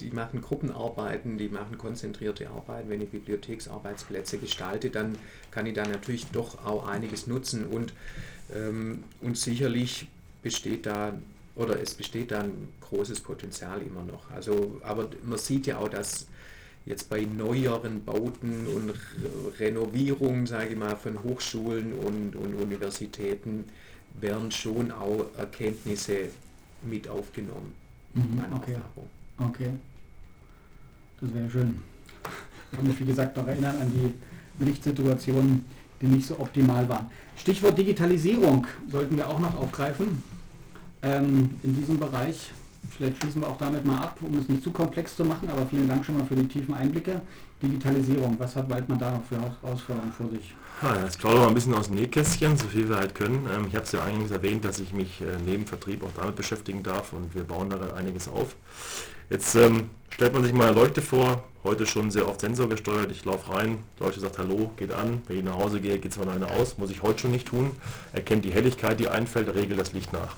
die 0.00 0.10
machen 0.10 0.40
Gruppenarbeiten, 0.40 1.38
die 1.38 1.48
machen 1.48 1.78
konzentrierte 1.78 2.50
Arbeiten. 2.50 2.88
Wenn 2.88 3.00
ich 3.00 3.10
Bibliotheksarbeitsplätze 3.10 4.38
gestalte, 4.38 4.90
dann 4.90 5.16
kann 5.50 5.66
ich 5.66 5.74
da 5.74 5.86
natürlich 5.86 6.26
doch 6.26 6.64
auch 6.64 6.86
einiges 6.86 7.26
nutzen. 7.26 7.66
Und, 7.66 7.92
ähm, 8.54 9.04
und 9.20 9.38
sicherlich 9.38 10.08
besteht 10.42 10.86
da 10.86 11.14
oder 11.56 11.80
es 11.80 11.94
besteht 11.94 12.32
da 12.32 12.40
ein 12.40 12.68
großes 12.80 13.20
Potenzial 13.20 13.80
immer 13.82 14.02
noch. 14.02 14.30
Also, 14.30 14.80
aber 14.82 15.08
man 15.24 15.38
sieht 15.38 15.66
ja 15.66 15.78
auch, 15.78 15.88
dass 15.88 16.26
jetzt 16.84 17.08
bei 17.08 17.22
neueren 17.24 18.04
Bauten 18.04 18.66
und 18.66 18.92
Renovierungen, 19.58 20.46
sage 20.46 20.70
ich 20.70 20.76
mal, 20.76 20.96
von 20.96 21.22
Hochschulen 21.22 21.92
und, 21.92 22.36
und 22.36 22.54
Universitäten 22.54 23.64
werden 24.20 24.50
schon 24.50 24.90
auch 24.90 25.26
Erkenntnisse 25.36 26.28
mit 26.82 27.08
aufgenommen. 27.08 27.72
Mhm, 28.14 28.44
okay. 28.54 28.76
Okay. 29.38 29.70
Das 31.20 31.34
wäre 31.34 31.50
schön. 31.50 31.82
kann 32.74 32.86
mich 32.86 33.00
wie 33.00 33.04
gesagt 33.04 33.36
noch 33.36 33.46
erinnern 33.46 33.76
an 33.80 33.92
die 33.92 34.64
Lichtsituationen, 34.64 35.64
die 36.00 36.06
nicht 36.06 36.26
so 36.26 36.38
optimal 36.38 36.88
waren. 36.88 37.10
Stichwort 37.36 37.78
Digitalisierung 37.78 38.66
sollten 38.90 39.16
wir 39.16 39.28
auch 39.28 39.38
noch 39.38 39.56
aufgreifen 39.56 40.22
ähm, 41.02 41.50
in 41.62 41.74
diesem 41.74 41.98
Bereich. 41.98 42.52
Vielleicht 42.90 43.18
schließen 43.18 43.40
wir 43.40 43.48
auch 43.48 43.58
damit 43.58 43.84
mal 43.84 43.98
ab, 43.98 44.18
um 44.20 44.38
es 44.38 44.48
nicht 44.48 44.62
zu 44.62 44.70
komplex 44.70 45.16
zu 45.16 45.24
machen, 45.24 45.48
aber 45.48 45.66
vielen 45.66 45.88
Dank 45.88 46.04
schon 46.04 46.18
mal 46.18 46.26
für 46.26 46.36
die 46.36 46.46
tiefen 46.46 46.74
Einblicke. 46.74 47.20
Digitalisierung, 47.62 48.38
was 48.38 48.54
hat 48.56 48.68
Waldmann 48.68 48.98
da 48.98 49.12
noch 49.12 49.24
für 49.24 49.40
Herausforderungen 49.40 50.12
vor 50.12 50.28
sich? 50.30 50.54
Ja, 50.82 51.02
jetzt 51.02 51.18
plaudern 51.18 51.42
wir 51.42 51.48
ein 51.48 51.54
bisschen 51.54 51.74
aus 51.74 51.86
dem 51.86 51.96
Nähkästchen, 51.96 52.56
so 52.56 52.66
viel 52.66 52.88
wir 52.88 52.96
halt 52.96 53.14
können. 53.14 53.48
Ähm, 53.52 53.66
ich 53.68 53.74
habe 53.74 53.84
es 53.84 53.92
ja 53.92 54.04
eingangs 54.04 54.30
erwähnt, 54.30 54.64
dass 54.64 54.80
ich 54.80 54.92
mich 54.92 55.20
äh, 55.20 55.24
neben 55.46 55.66
Vertrieb 55.66 56.02
auch 56.04 56.12
damit 56.16 56.36
beschäftigen 56.36 56.82
darf 56.82 57.12
und 57.12 57.34
wir 57.34 57.44
bauen 57.44 57.70
da 57.70 57.78
einiges 57.94 58.28
auf. 58.28 58.54
Jetzt 59.30 59.54
ähm, 59.54 59.90
stellt 60.10 60.34
man 60.34 60.44
sich 60.44 60.52
mal 60.52 60.68
eine 60.68 60.76
Leuchte 60.76 61.00
vor, 61.00 61.42
heute 61.64 61.86
schon 61.86 62.10
sehr 62.10 62.28
oft 62.28 62.40
sensorgesteuert. 62.40 63.10
Ich 63.10 63.24
laufe 63.24 63.52
rein, 63.52 63.78
Leuchte 63.98 64.20
sagt 64.20 64.38
Hallo, 64.38 64.70
geht 64.76 64.92
an. 64.92 65.22
Wenn 65.26 65.38
ich 65.38 65.44
nach 65.44 65.56
Hause 65.56 65.80
gehe, 65.80 65.98
geht 65.98 66.12
es 66.12 66.18
von 66.18 66.28
alleine 66.28 66.50
aus. 66.50 66.76
Muss 66.76 66.90
ich 66.90 67.02
heute 67.02 67.20
schon 67.20 67.30
nicht 67.30 67.48
tun. 67.48 67.70
Erkennt 68.12 68.44
die 68.44 68.52
Helligkeit, 68.52 69.00
die 69.00 69.08
einfällt, 69.08 69.52
regelt 69.54 69.80
das 69.80 69.92
Licht 69.92 70.12
nach. 70.12 70.36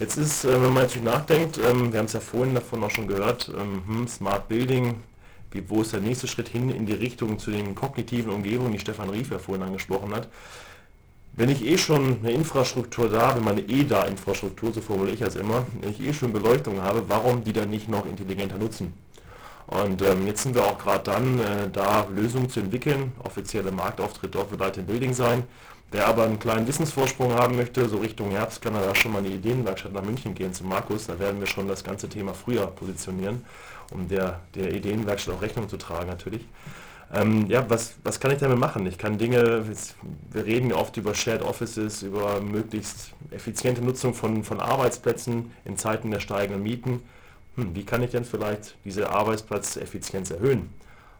Jetzt 0.00 0.16
ist, 0.16 0.44
äh, 0.44 0.52
wenn 0.52 0.72
man 0.72 0.82
natürlich 0.82 1.04
nachdenkt, 1.04 1.58
ähm, 1.58 1.92
wir 1.92 2.00
haben 2.00 2.06
es 2.06 2.12
ja 2.12 2.20
vorhin 2.20 2.54
davon 2.54 2.82
auch 2.82 2.90
schon 2.90 3.06
gehört, 3.06 3.50
ähm, 3.56 3.82
hm, 3.86 4.08
Smart 4.08 4.48
Building, 4.48 4.96
wo 5.68 5.82
ist 5.82 5.92
der 5.92 6.00
nächste 6.00 6.26
Schritt 6.26 6.48
hin 6.48 6.70
in 6.70 6.84
die 6.84 6.94
Richtung 6.94 7.38
zu 7.38 7.52
den 7.52 7.76
kognitiven 7.76 8.32
Umgebungen, 8.32 8.72
die 8.72 8.80
Stefan 8.80 9.08
Rief 9.10 9.30
ja 9.30 9.38
vorhin 9.38 9.62
angesprochen 9.62 10.12
hat. 10.12 10.28
Wenn 11.36 11.48
ich 11.48 11.64
eh 11.66 11.76
schon 11.78 12.18
eine 12.20 12.30
Infrastruktur 12.30 13.08
da 13.08 13.28
habe, 13.28 13.40
meine 13.40 13.60
EDA-Infrastruktur, 13.60 14.72
so 14.72 14.80
formuliere 14.80 15.14
ich 15.14 15.20
das 15.20 15.34
immer, 15.34 15.66
wenn 15.80 15.90
ich 15.90 16.00
eh 16.00 16.12
schon 16.12 16.32
Beleuchtung 16.32 16.80
habe, 16.80 17.02
warum 17.08 17.42
die 17.42 17.52
dann 17.52 17.70
nicht 17.70 17.88
noch 17.88 18.06
intelligenter 18.06 18.56
nutzen? 18.56 18.94
Und 19.66 20.00
ähm, 20.02 20.26
jetzt 20.26 20.42
sind 20.44 20.54
wir 20.54 20.64
auch 20.64 20.78
gerade 20.78 21.02
dann, 21.02 21.40
äh, 21.40 21.70
da 21.72 22.06
Lösungen 22.14 22.50
zu 22.50 22.60
entwickeln. 22.60 23.12
Offizielle 23.24 23.72
Marktauftritt 23.72 24.34
dort 24.34 24.52
wird 24.52 24.60
halt 24.60 24.76
im 24.76 24.86
Building 24.86 25.12
sein. 25.12 25.42
Wer 25.90 26.06
aber 26.06 26.24
einen 26.24 26.38
kleinen 26.38 26.68
Wissensvorsprung 26.68 27.32
haben 27.34 27.56
möchte, 27.56 27.88
so 27.88 27.98
Richtung 27.98 28.30
Herbst, 28.30 28.62
kann 28.62 28.74
er 28.74 28.82
da 28.82 28.94
schon 28.94 29.12
mal 29.12 29.18
eine 29.18 29.28
Ideenwerkstatt 29.28 29.92
nach 29.92 30.02
München 30.02 30.34
gehen 30.34 30.52
zu 30.52 30.64
Markus. 30.64 31.06
Da 31.06 31.18
werden 31.18 31.40
wir 31.40 31.46
schon 31.46 31.66
das 31.66 31.82
ganze 31.82 32.08
Thema 32.08 32.34
früher 32.34 32.66
positionieren, 32.66 33.44
um 33.92 34.08
der, 34.08 34.40
der 34.54 34.72
Ideenwerkstatt 34.72 35.34
auch 35.34 35.42
Rechnung 35.42 35.68
zu 35.68 35.78
tragen 35.78 36.08
natürlich. 36.08 36.44
Ähm, 37.14 37.46
ja, 37.48 37.68
was, 37.68 37.94
was 38.02 38.18
kann 38.18 38.32
ich 38.32 38.38
damit 38.38 38.58
machen? 38.58 38.86
Ich 38.86 38.98
kann 38.98 39.18
Dinge, 39.18 39.64
wir 40.32 40.44
reden 40.44 40.72
oft 40.72 40.96
über 40.96 41.14
Shared 41.14 41.42
Offices, 41.42 42.02
über 42.02 42.40
möglichst 42.40 43.12
effiziente 43.30 43.82
Nutzung 43.82 44.14
von, 44.14 44.42
von 44.42 44.60
Arbeitsplätzen 44.60 45.52
in 45.64 45.76
Zeiten 45.76 46.10
der 46.10 46.20
steigenden 46.20 46.62
Mieten. 46.62 47.02
Hm, 47.56 47.74
wie 47.74 47.84
kann 47.84 48.02
ich 48.02 48.10
denn 48.10 48.24
vielleicht 48.24 48.76
diese 48.84 49.10
Arbeitsplatzeffizienz 49.10 50.30
erhöhen? 50.30 50.70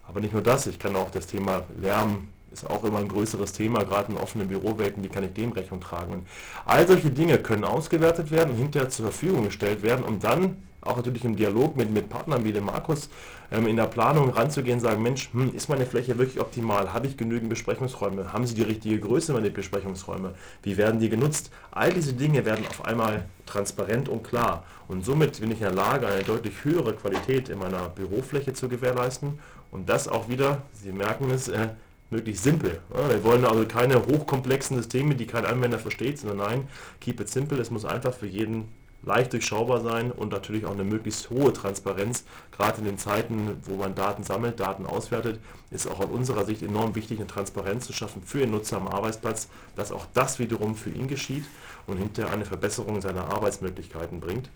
Aber 0.08 0.20
nicht 0.20 0.32
nur 0.32 0.42
das, 0.42 0.66
ich 0.66 0.78
kann 0.78 0.96
auch 0.96 1.10
das 1.10 1.26
Thema 1.26 1.62
Lärm 1.80 2.28
ist 2.52 2.70
auch 2.70 2.84
immer 2.84 3.00
ein 3.00 3.08
größeres 3.08 3.52
Thema, 3.52 3.84
gerade 3.84 4.12
in 4.12 4.18
offenen 4.18 4.48
Bürowelten, 4.48 5.02
wie 5.02 5.08
kann 5.08 5.24
ich 5.24 5.32
dem 5.32 5.52
Rechnung 5.52 5.80
tragen. 5.80 6.24
All 6.64 6.86
solche 6.86 7.10
Dinge 7.10 7.38
können 7.38 7.64
ausgewertet 7.64 8.30
werden 8.30 8.54
hinterher 8.54 8.88
zur 8.88 9.06
Verfügung 9.06 9.44
gestellt 9.44 9.82
werden, 9.82 10.04
um 10.04 10.20
dann 10.20 10.62
auch 10.80 10.96
natürlich 10.96 11.24
im 11.24 11.34
Dialog 11.34 11.76
mit, 11.76 11.90
mit 11.90 12.08
Partnern 12.08 12.44
wie 12.44 12.52
dem 12.52 12.66
Markus 12.66 13.08
in 13.50 13.76
der 13.76 13.86
Planung 13.86 14.30
ranzugehen, 14.30 14.80
sagen, 14.80 15.02
Mensch, 15.02 15.30
hm, 15.32 15.54
ist 15.54 15.68
meine 15.68 15.86
Fläche 15.86 16.18
wirklich 16.18 16.40
optimal? 16.40 16.92
Habe 16.92 17.06
ich 17.06 17.16
genügend 17.16 17.50
Besprechungsräume? 17.50 18.32
Haben 18.32 18.46
sie 18.46 18.54
die 18.54 18.62
richtige 18.62 18.98
Größe 18.98 19.32
meine 19.32 19.50
Besprechungsräume? 19.50 20.34
Wie 20.62 20.76
werden 20.76 21.00
die 21.00 21.08
genutzt? 21.08 21.50
All 21.70 21.92
diese 21.92 22.14
Dinge 22.14 22.44
werden 22.44 22.66
auf 22.68 22.84
einmal 22.84 23.26
transparent 23.46 24.08
und 24.08 24.24
klar. 24.24 24.64
Und 24.88 25.04
somit 25.04 25.40
bin 25.40 25.50
ich 25.50 25.58
in 25.58 25.64
der 25.64 25.74
Lage, 25.74 26.06
eine 26.06 26.22
deutlich 26.22 26.64
höhere 26.64 26.94
Qualität 26.94 27.48
in 27.48 27.58
meiner 27.58 27.88
Bürofläche 27.88 28.52
zu 28.52 28.68
gewährleisten. 28.68 29.38
Und 29.70 29.88
das 29.88 30.08
auch 30.08 30.28
wieder, 30.28 30.62
Sie 30.72 30.92
merken 30.92 31.30
es, 31.30 31.48
äh, 31.48 31.68
möglichst 32.10 32.44
simpel. 32.44 32.80
Wir 33.08 33.24
wollen 33.24 33.44
also 33.44 33.66
keine 33.66 34.06
hochkomplexen 34.06 34.76
Systeme, 34.76 35.14
die 35.14 35.26
kein 35.26 35.44
Anwender 35.44 35.78
versteht, 35.78 36.18
sondern 36.18 36.38
nein, 36.38 36.68
keep 37.00 37.20
it 37.20 37.28
simple. 37.28 37.58
Es 37.58 37.70
muss 37.70 37.84
einfach 37.84 38.14
für 38.14 38.26
jeden 38.26 38.68
leicht 39.06 39.32
durchschaubar 39.32 39.80
sein 39.80 40.10
und 40.10 40.32
natürlich 40.32 40.66
auch 40.66 40.72
eine 40.72 40.84
möglichst 40.84 41.30
hohe 41.30 41.52
Transparenz. 41.52 42.24
Gerade 42.52 42.78
in 42.78 42.84
den 42.84 42.98
Zeiten, 42.98 43.58
wo 43.64 43.76
man 43.76 43.94
Daten 43.94 44.22
sammelt, 44.22 44.60
Daten 44.60 44.86
auswertet, 44.86 45.40
ist 45.70 45.86
auch 45.86 46.00
aus 46.00 46.10
unserer 46.10 46.44
Sicht 46.44 46.62
enorm 46.62 46.94
wichtig, 46.94 47.18
eine 47.18 47.26
Transparenz 47.26 47.86
zu 47.86 47.92
schaffen 47.92 48.22
für 48.22 48.38
den 48.38 48.50
Nutzer 48.50 48.76
am 48.76 48.88
Arbeitsplatz, 48.88 49.48
dass 49.76 49.92
auch 49.92 50.06
das 50.14 50.38
wiederum 50.38 50.74
für 50.74 50.90
ihn 50.90 51.08
geschieht 51.08 51.44
und 51.86 51.98
hinterher 51.98 52.32
eine 52.32 52.44
Verbesserung 52.44 53.00
seiner 53.00 53.28
Arbeitsmöglichkeiten 53.28 54.20
bringt. 54.20 54.48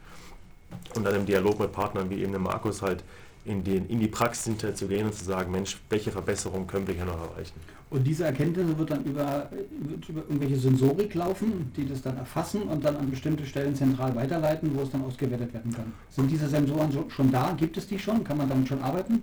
Und 0.94 1.04
dann 1.04 1.14
im 1.14 1.26
Dialog 1.26 1.58
mit 1.58 1.72
Partnern 1.72 2.11
wie 2.11 2.22
eben 2.22 2.32
der 2.32 2.40
Markus 2.40 2.82
halt 2.82 3.02
in, 3.48 3.64
den, 3.64 3.87
in 3.88 3.98
die 3.98 4.08
Praxis 4.08 4.44
hinterher 4.44 4.74
zu 4.74 4.87
gehen 4.87 5.06
und 5.06 5.14
zu 5.14 5.24
sagen, 5.24 5.50
Mensch, 5.50 5.78
welche 5.88 6.11
Verbesserungen 6.11 6.66
können 6.66 6.87
wir 6.87 6.94
hier 6.94 7.04
noch 7.04 7.20
erreichen. 7.20 7.54
Und 7.90 8.06
diese 8.06 8.24
Erkenntnisse 8.24 8.76
wird 8.76 8.90
dann 8.90 9.02
über, 9.04 9.48
wird 9.80 10.08
über 10.08 10.20
irgendwelche 10.20 10.56
Sensorik 10.56 11.14
laufen, 11.14 11.72
die 11.74 11.88
das 11.88 12.02
dann 12.02 12.18
erfassen 12.18 12.62
und 12.62 12.84
dann 12.84 12.96
an 12.96 13.11
bestimmte 13.11 13.46
Stellen 13.46 13.74
zentral 13.74 14.14
weiterleiten, 14.14 14.70
wo 14.74 14.82
es 14.82 14.90
dann 14.90 15.02
ausgewertet 15.02 15.54
werden 15.54 15.72
kann. 15.72 15.92
Sind 16.11 16.30
diese 16.30 16.48
Sensoren 16.48 16.90
schon 17.08 17.32
da? 17.32 17.54
Gibt 17.56 17.78
es 17.78 17.87
die 17.87 17.98
schon? 17.98 18.22
Kann 18.24 18.37
man 18.37 18.48
damit 18.48 18.68
schon 18.68 18.82
arbeiten? 18.82 19.22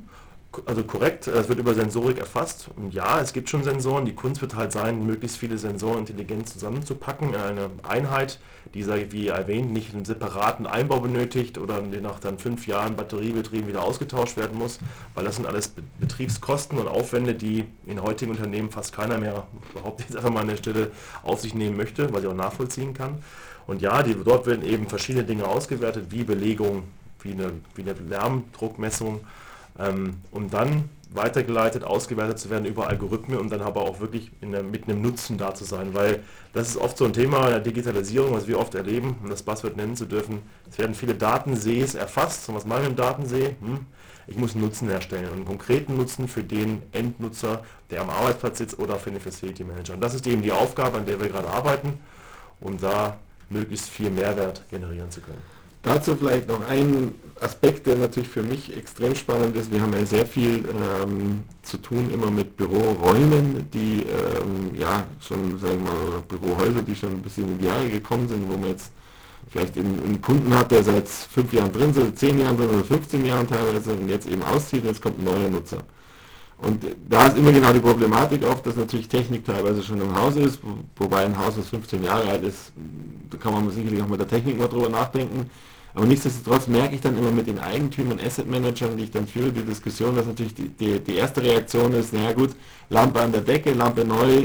Also 0.65 0.84
korrekt, 0.84 1.28
es 1.28 1.50
wird 1.50 1.60
über 1.60 1.74
Sensorik 1.74 2.20
erfasst. 2.20 2.70
Und 2.76 2.94
ja, 2.94 3.20
es 3.20 3.34
gibt 3.34 3.50
schon 3.50 3.63
Sensoren. 3.63 4.06
Die 4.06 4.13
Kunst 4.15 4.41
wird 4.41 4.56
halt 4.56 4.72
sein, 4.72 5.06
möglichst 5.06 5.38
viele 5.38 5.58
Sensoren 5.58 6.00
intelligent 6.00 6.50
zusammenzupacken 6.50 7.30
in 7.30 7.39
eine 7.39 7.70
Einheit, 7.84 8.39
die, 8.74 8.86
wie 9.12 9.28
erwähnt, 9.28 9.72
nicht 9.72 9.94
einen 9.94 10.06
separaten 10.06 10.68
Einbau 10.68 11.00
benötigt 11.00 11.58
oder 11.58 11.82
nach 11.82 12.20
dann 12.20 12.38
fünf 12.38 12.68
Jahren 12.68 12.96
Batteriebetrieben 12.96 13.68
wieder 13.68 13.84
ausgetauscht 13.84 14.38
werden 14.38 14.58
muss, 14.58 14.80
weil 15.13 15.26
das 15.26 15.38
sind 15.38 15.46
alles 15.46 15.74
Betriebskosten 16.00 16.78
und 16.78 16.88
Aufwände, 16.88 17.36
die 17.36 17.65
in 17.86 18.02
heutigen 18.02 18.32
Unternehmen 18.32 18.72
fast 18.72 18.94
keiner 18.94 19.18
mehr, 19.18 19.48
überhaupt 19.72 20.02
jetzt 20.02 20.15
einfach 20.15 20.32
mal 20.32 20.41
an 20.41 20.48
der 20.48 20.58
Stelle, 20.58 20.91
auf 21.24 21.41
sich 21.41 21.54
nehmen 21.54 21.78
möchte, 21.78 22.12
weil 22.13 22.22
sie 22.22 22.28
auch 22.28 22.34
nachvollziehen 22.34 22.94
kann. 22.94 23.20
Und 23.68 23.82
ja, 23.82 24.04
die, 24.04 24.15
dort 24.15 24.46
werden 24.46 24.63
eben 24.63 24.88
verschiedene 24.88 25.24
Dinge 25.24 25.46
ausgewertet, 25.48 26.08
wie 26.10 26.24
Belegung, 26.24 26.84
wie 27.22 27.32
eine, 27.32 27.52
wie 27.76 27.82
eine 27.82 27.94
Lärmdruckmessung, 27.94 29.22
ähm, 29.79 30.17
um 30.31 30.49
dann 30.49 30.89
weitergeleitet, 31.15 31.83
ausgewertet 31.83 32.39
zu 32.39 32.49
werden 32.49 32.65
über 32.65 32.88
Algorithmen 32.88 33.39
und 33.39 33.49
dann 33.49 33.61
aber 33.61 33.81
auch 33.81 33.99
wirklich 33.99 34.31
der, 34.41 34.63
mit 34.63 34.88
einem 34.88 35.01
Nutzen 35.01 35.38
da 35.38 35.53
zu 35.53 35.63
sein, 35.63 35.93
weil 35.93 36.23
das 36.53 36.69
ist 36.69 36.77
oft 36.77 36.97
so 36.97 37.05
ein 37.05 37.13
Thema 37.13 37.49
der 37.49 37.59
Digitalisierung, 37.59 38.33
was 38.33 38.47
wir 38.47 38.59
oft 38.59 38.75
erleben, 38.75 39.17
um 39.23 39.29
das 39.29 39.43
Buzzword 39.43 39.77
nennen 39.77 39.95
zu 39.95 40.05
dürfen. 40.05 40.41
Es 40.69 40.77
werden 40.77 40.95
viele 40.95 41.15
Datensees 41.15 41.95
erfasst. 41.95 42.47
Und 42.49 42.55
was 42.55 42.65
machen 42.65 42.83
wir 42.83 42.89
im 42.89 42.95
Datensee? 42.95 43.55
Hm, 43.61 43.85
ich 44.27 44.38
muss 44.38 44.53
einen 44.53 44.63
Nutzen 44.63 44.89
herstellen, 44.89 45.31
einen 45.31 45.45
konkreten 45.45 45.97
Nutzen 45.97 46.27
für 46.27 46.43
den 46.43 46.81
Endnutzer, 46.91 47.63
der 47.91 48.01
am 48.01 48.09
Arbeitsplatz 48.09 48.57
sitzt 48.57 48.79
oder 48.79 48.97
für 48.97 49.11
den 49.11 49.19
Facility 49.19 49.63
Manager. 49.63 49.93
Und 49.93 50.01
das 50.01 50.15
ist 50.15 50.25
eben 50.27 50.41
die 50.41 50.51
Aufgabe, 50.51 50.97
an 50.97 51.05
der 51.05 51.19
wir 51.19 51.29
gerade 51.29 51.47
arbeiten, 51.47 51.99
um 52.59 52.77
da 52.79 53.17
möglichst 53.49 53.89
viel 53.89 54.09
Mehrwert 54.09 54.63
generieren 54.69 55.11
zu 55.11 55.21
können. 55.21 55.41
Dazu 55.86 56.15
vielleicht 56.15 56.48
noch 56.48 56.67
ein 56.67 57.13
Aspekt, 57.39 57.86
der 57.86 57.95
natürlich 57.95 58.30
für 58.30 58.41
mich 58.41 58.76
extrem 58.76 59.13
spannend 59.13 59.56
ist. 59.56 59.71
Wir 59.71 59.82
haben 59.82 59.93
ja 59.93 60.04
sehr 60.04 60.26
viel 60.26 60.65
ähm, 60.67 61.43
zu 61.62 61.78
tun 61.78 62.10
immer 62.12 62.32
mit 62.32 62.58
Büroräumen, 62.58 63.69
die 63.71 64.02
ähm, 64.02 64.74
ja 64.74 65.04
schon, 65.21 65.60
sagen 65.60 65.84
wir 65.84 65.91
mal, 65.91 66.24
Bürohäuser, 66.28 66.82
die 66.82 66.95
schon 66.95 67.12
ein 67.12 67.21
bisschen 67.21 67.48
in 67.50 67.60
die 67.60 67.65
Jahre 67.65 67.88
gekommen 67.88 68.28
sind, 68.28 68.50
wo 68.50 68.58
man 68.58 68.69
jetzt 68.69 68.91
vielleicht 69.52 69.78
einen, 69.78 70.19
Kunden 70.24 70.58
hat, 70.58 70.71
der 70.71 70.84
seit 70.84 71.08
fünf 71.08 71.54
Jahren 71.54 71.71
drin 71.71 71.91
ist, 71.91 72.17
zehn 72.17 72.39
Jahren 72.39 72.58
drin 72.58 72.69
oder 72.69 72.84
15 72.84 73.24
Jahren 73.24 73.48
teilweise 73.48 73.93
und 73.93 74.10
jetzt 74.10 74.28
eben 74.28 74.41
auszieht 74.41 74.82
und 74.82 74.88
jetzt 74.88 75.04
kommt 75.04 75.19
ein 75.19 75.26
neuer 75.26 75.50
Nutzer. 75.50 75.84
Und 76.58 76.84
da 77.08 77.28
ist 77.28 77.38
immer 77.38 77.52
genau 77.52 77.74
die 77.74 77.80
Problematik 77.80 78.43
oft, 78.43 78.65
dass 78.65 78.76
natürlich 78.76 79.08
Technik 79.08 79.45
teilweise 79.45 79.84
schon 79.84 80.02
im 80.02 80.15
Haus 80.15 80.36
ist, 80.36 80.60
wobei 80.95 81.26
ein 81.26 81.38
Haus, 81.38 81.58
das 81.58 81.67
15 81.67 82.04
Jahre 82.04 82.30
alt 82.30 82.43
ist, 82.43 82.71
da 83.30 83.38
kann 83.38 83.54
man 83.54 83.69
sicherlich 83.69 84.02
auch 84.02 84.08
mit 84.08 84.19
der 84.19 84.28
Technik 84.28 84.58
mal 84.58 84.67
drüber 84.67 84.89
nachdenken. 84.89 85.50
Aber 85.95 86.05
nichtsdestotrotz 86.05 86.67
merke 86.67 86.95
ich 86.95 87.01
dann 87.01 87.17
immer 87.17 87.31
mit 87.31 87.47
den 87.47 87.58
Eigentümern, 87.58 88.19
Asset 88.19 88.49
Managern, 88.49 88.97
die 88.97 89.05
ich 89.05 89.12
dann 89.12 89.27
führe, 89.27 89.51
die 89.51 89.63
Diskussion, 89.63 90.15
dass 90.15 90.25
natürlich 90.25 90.53
die, 90.53 90.67
die, 90.67 90.99
die 90.99 91.15
erste 91.15 91.41
Reaktion 91.41 91.93
ist, 91.93 92.13
naja 92.13 92.34
gut, 92.34 92.51
Lampe 92.89 93.21
an 93.21 93.31
der 93.31 93.41
Decke, 93.41 93.73
Lampe 93.73 94.03
neu 94.03 94.43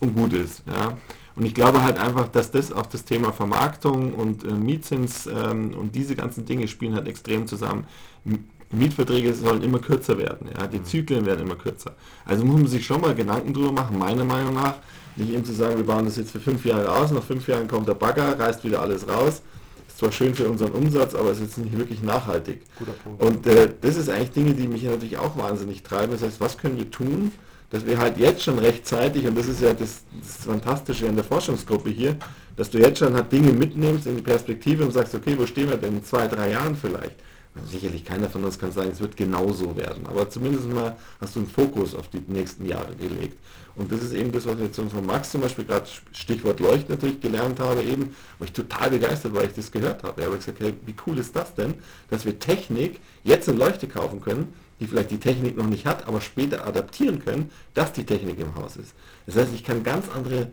und 0.00 0.14
gut 0.14 0.32
ist. 0.32 0.62
Ja. 0.66 0.96
Und 1.36 1.44
ich 1.44 1.54
glaube 1.54 1.82
halt 1.82 1.98
einfach, 1.98 2.28
dass 2.28 2.50
das 2.50 2.72
auch 2.72 2.86
das 2.86 3.04
Thema 3.04 3.30
Vermarktung 3.30 4.14
und 4.14 4.44
äh, 4.44 4.52
Mietzins 4.52 5.26
ähm, 5.26 5.74
und 5.74 5.94
diese 5.94 6.16
ganzen 6.16 6.46
Dinge 6.46 6.66
spielen 6.66 6.94
halt 6.94 7.06
extrem 7.08 7.46
zusammen. 7.46 7.86
Mietverträge 8.70 9.34
sollen 9.34 9.62
immer 9.62 9.78
kürzer 9.78 10.18
werden, 10.18 10.48
ja, 10.58 10.66
die 10.66 10.78
mhm. 10.78 10.84
Zyklen 10.86 11.26
werden 11.26 11.46
immer 11.46 11.56
kürzer. 11.56 11.94
Also 12.24 12.44
muss 12.44 12.56
man 12.56 12.66
sich 12.66 12.84
schon 12.84 13.02
mal 13.02 13.14
Gedanken 13.14 13.52
drüber 13.52 13.70
machen, 13.70 13.98
meiner 13.98 14.24
Meinung 14.24 14.54
nach, 14.54 14.76
nicht 15.14 15.30
eben 15.30 15.44
zu 15.44 15.52
sagen, 15.52 15.76
wir 15.76 15.84
bauen 15.84 16.06
das 16.06 16.16
jetzt 16.16 16.32
für 16.32 16.40
fünf 16.40 16.64
Jahre 16.64 16.90
aus, 16.90 17.10
nach 17.10 17.22
fünf 17.22 17.46
Jahren 17.46 17.68
kommt 17.68 17.86
der 17.86 17.94
Bagger, 17.94 18.38
reißt 18.38 18.64
wieder 18.64 18.80
alles 18.80 19.06
raus, 19.06 19.42
zwar 19.96 20.12
schön 20.12 20.34
für 20.34 20.48
unseren 20.48 20.72
Umsatz, 20.72 21.14
aber 21.14 21.30
es 21.30 21.40
ist 21.40 21.58
nicht 21.58 21.76
wirklich 21.76 22.02
nachhaltig. 22.02 22.60
Und 23.18 23.46
äh, 23.46 23.72
das 23.80 23.96
ist 23.96 24.10
eigentlich 24.10 24.32
Dinge, 24.32 24.54
die 24.54 24.68
mich 24.68 24.82
natürlich 24.82 25.16
auch 25.16 25.36
wahnsinnig 25.38 25.82
treiben. 25.82 26.12
Das 26.12 26.22
heißt, 26.22 26.40
was 26.40 26.58
können 26.58 26.76
wir 26.76 26.90
tun, 26.90 27.32
dass 27.70 27.86
wir 27.86 27.98
halt 27.98 28.18
jetzt 28.18 28.42
schon 28.42 28.58
rechtzeitig, 28.58 29.26
und 29.26 29.36
das 29.36 29.48
ist 29.48 29.60
ja 29.60 29.72
das, 29.72 30.02
das 30.20 30.44
Fantastische 30.44 31.06
in 31.06 31.16
der 31.16 31.24
Forschungsgruppe 31.24 31.90
hier, 31.90 32.16
dass 32.56 32.70
du 32.70 32.78
jetzt 32.78 32.98
schon 32.98 33.14
halt 33.14 33.32
Dinge 33.32 33.52
mitnimmst 33.52 34.06
in 34.06 34.16
die 34.16 34.22
Perspektive 34.22 34.84
und 34.84 34.92
sagst, 34.92 35.14
okay, 35.14 35.34
wo 35.36 35.46
stehen 35.46 35.68
wir 35.68 35.76
denn 35.76 35.96
in 35.96 36.04
zwei, 36.04 36.26
drei 36.28 36.52
Jahren 36.52 36.76
vielleicht? 36.76 37.16
Sicherlich 37.64 38.04
keiner 38.04 38.28
von 38.28 38.44
uns 38.44 38.58
kann 38.58 38.72
sagen, 38.72 38.90
es 38.92 39.00
wird 39.00 39.16
genauso 39.16 39.76
werden, 39.76 40.06
aber 40.06 40.28
zumindest 40.28 40.68
mal 40.68 40.96
hast 41.20 41.34
du 41.34 41.40
einen 41.40 41.48
Fokus 41.48 41.94
auf 41.94 42.08
die 42.08 42.22
nächsten 42.26 42.66
Jahre 42.66 42.94
gelegt. 42.94 43.38
Und 43.76 43.92
das 43.92 44.02
ist 44.02 44.14
eben 44.14 44.32
das, 44.32 44.46
was 44.46 44.54
ich 44.56 44.62
jetzt 44.62 44.76
von 44.76 45.06
Max 45.06 45.30
zum 45.30 45.42
Beispiel 45.42 45.64
gerade 45.64 45.86
Stichwort 46.12 46.60
Leucht 46.60 46.88
natürlich 46.88 47.20
gelernt 47.20 47.60
habe, 47.60 47.82
eben, 47.82 48.14
wo 48.38 48.44
ich 48.44 48.52
total 48.52 48.90
begeistert 48.90 49.34
war, 49.34 49.42
weil 49.42 49.48
ich 49.48 49.54
das 49.54 49.70
gehört 49.70 50.02
habe. 50.02 50.20
Er 50.22 50.28
habe 50.28 50.38
gesagt, 50.38 50.60
hey, 50.60 50.74
wie 50.86 50.94
cool 51.06 51.18
ist 51.18 51.36
das 51.36 51.54
denn, 51.54 51.74
dass 52.08 52.24
wir 52.24 52.38
Technik 52.38 53.00
jetzt 53.22 53.48
eine 53.48 53.58
Leuchte 53.58 53.86
kaufen 53.86 54.20
können, 54.20 54.52
die 54.80 54.86
vielleicht 54.86 55.10
die 55.10 55.20
Technik 55.20 55.56
noch 55.56 55.66
nicht 55.66 55.86
hat, 55.86 56.06
aber 56.06 56.20
später 56.20 56.66
adaptieren 56.66 57.24
können, 57.24 57.50
dass 57.74 57.92
die 57.92 58.04
Technik 58.04 58.38
im 58.38 58.54
Haus 58.54 58.76
ist. 58.76 58.94
Das 59.26 59.36
heißt, 59.36 59.54
ich 59.54 59.64
kann 59.64 59.82
ganz 59.82 60.06
andere 60.14 60.52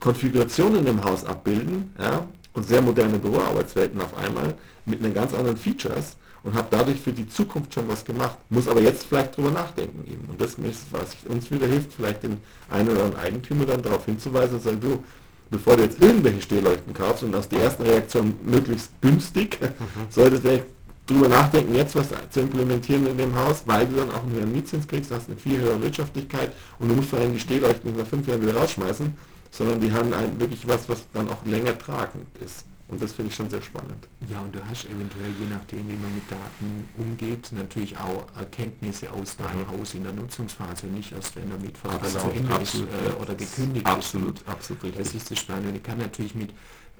Konfigurationen 0.00 0.86
im 0.86 1.04
Haus 1.04 1.24
abbilden 1.24 1.94
ja, 1.98 2.26
und 2.54 2.66
sehr 2.66 2.80
moderne 2.80 3.18
Büroarbeitswelten 3.18 4.00
auf 4.00 4.16
einmal 4.16 4.54
mit 4.86 5.02
einen 5.02 5.12
ganz 5.12 5.34
anderen 5.34 5.56
Features 5.56 6.16
und 6.44 6.54
habe 6.54 6.68
dadurch 6.70 7.00
für 7.00 7.12
die 7.12 7.28
Zukunft 7.28 7.74
schon 7.74 7.88
was 7.88 8.04
gemacht, 8.04 8.36
muss 8.50 8.68
aber 8.68 8.80
jetzt 8.80 9.06
vielleicht 9.06 9.36
drüber 9.36 9.50
nachdenken 9.50 10.04
eben. 10.06 10.26
Und 10.28 10.40
das 10.40 10.54
ist, 10.54 10.86
was 10.90 11.16
uns 11.26 11.50
wieder 11.50 11.66
hilft, 11.66 11.94
vielleicht 11.94 12.22
den 12.22 12.38
einen 12.70 12.90
oder 12.90 13.04
anderen 13.04 13.22
Eigentümer 13.22 13.64
dann 13.66 13.82
darauf 13.82 14.04
hinzuweisen 14.04 14.56
und 14.56 14.62
sagen, 14.62 14.80
du, 14.80 15.02
bevor 15.50 15.76
du 15.76 15.84
jetzt 15.84 16.00
irgendwelche 16.00 16.42
Stehleuchten 16.42 16.92
kaufst 16.92 17.22
und 17.22 17.34
aus 17.34 17.48
der 17.48 17.60
ersten 17.60 17.82
Reaktion 17.82 18.34
möglichst 18.44 18.90
günstig, 19.00 19.58
mhm. 19.60 19.66
solltest 20.10 20.44
du 20.44 20.62
drüber 21.06 21.28
nachdenken, 21.28 21.74
jetzt 21.74 21.96
was 21.96 22.08
zu 22.30 22.40
implementieren 22.40 23.06
in 23.06 23.18
dem 23.18 23.34
Haus, 23.34 23.62
weil 23.66 23.86
du 23.86 23.96
dann 23.96 24.10
auch 24.10 24.22
einen 24.22 24.32
höheren 24.32 24.52
Mietzins 24.52 24.86
kriegst, 24.86 25.10
hast 25.10 25.28
eine 25.28 25.36
viel 25.38 25.60
höhere 25.60 25.82
Wirtschaftlichkeit 25.82 26.52
und 26.78 26.88
du 26.88 26.94
musst 26.94 27.10
vor 27.10 27.18
allem 27.18 27.32
die 27.32 27.40
Stehleuchten 27.40 27.96
nach 27.96 28.06
fünf 28.06 28.26
Jahren 28.26 28.42
wieder 28.42 28.56
rausschmeißen, 28.56 29.14
sondern 29.56 29.80
die 29.80 29.92
haben 29.92 30.14
halt 30.14 30.38
wirklich 30.40 30.66
was, 30.66 30.88
was 30.88 31.04
dann 31.12 31.28
auch 31.28 31.44
länger 31.46 31.78
tragend 31.78 32.26
ist. 32.44 32.64
Und 32.88 33.00
das 33.00 33.12
finde 33.12 33.30
ich 33.30 33.36
schon 33.36 33.48
sehr 33.48 33.62
spannend. 33.62 34.08
Ja, 34.28 34.40
und 34.40 34.54
du 34.54 34.58
hast 34.68 34.84
eventuell, 34.84 35.30
je 35.40 35.46
nachdem, 35.48 35.88
wie 35.88 35.96
man 35.96 36.14
mit 36.14 36.30
Daten 36.30 36.88
umgeht, 36.98 37.50
natürlich 37.52 37.96
auch 37.96 38.26
Erkenntnisse 38.36 39.10
aus 39.10 39.36
deinem 39.36 39.60
mhm. 39.60 39.78
Haus 39.78 39.94
in 39.94 40.02
der 40.02 40.12
Nutzungsphase, 40.12 40.86
nicht 40.88 41.12
erst 41.12 41.34
wenn 41.36 41.48
der 41.48 41.58
Mietvertrag 41.58 42.10
zu 42.10 42.30
Ende 42.30 42.54
ist 42.62 42.74
äh, 42.74 43.22
oder 43.22 43.34
gekündigt 43.34 43.86
absolut, 43.86 44.40
ist. 44.40 44.48
Absolut, 44.48 44.82
absolut. 44.82 44.98
Das 44.98 45.14
ist 45.14 45.30
das 45.30 45.38
Spannende. 45.38 45.76
Ich 45.76 45.82
kann 45.82 45.98
natürlich 45.98 46.34
mit, 46.34 46.50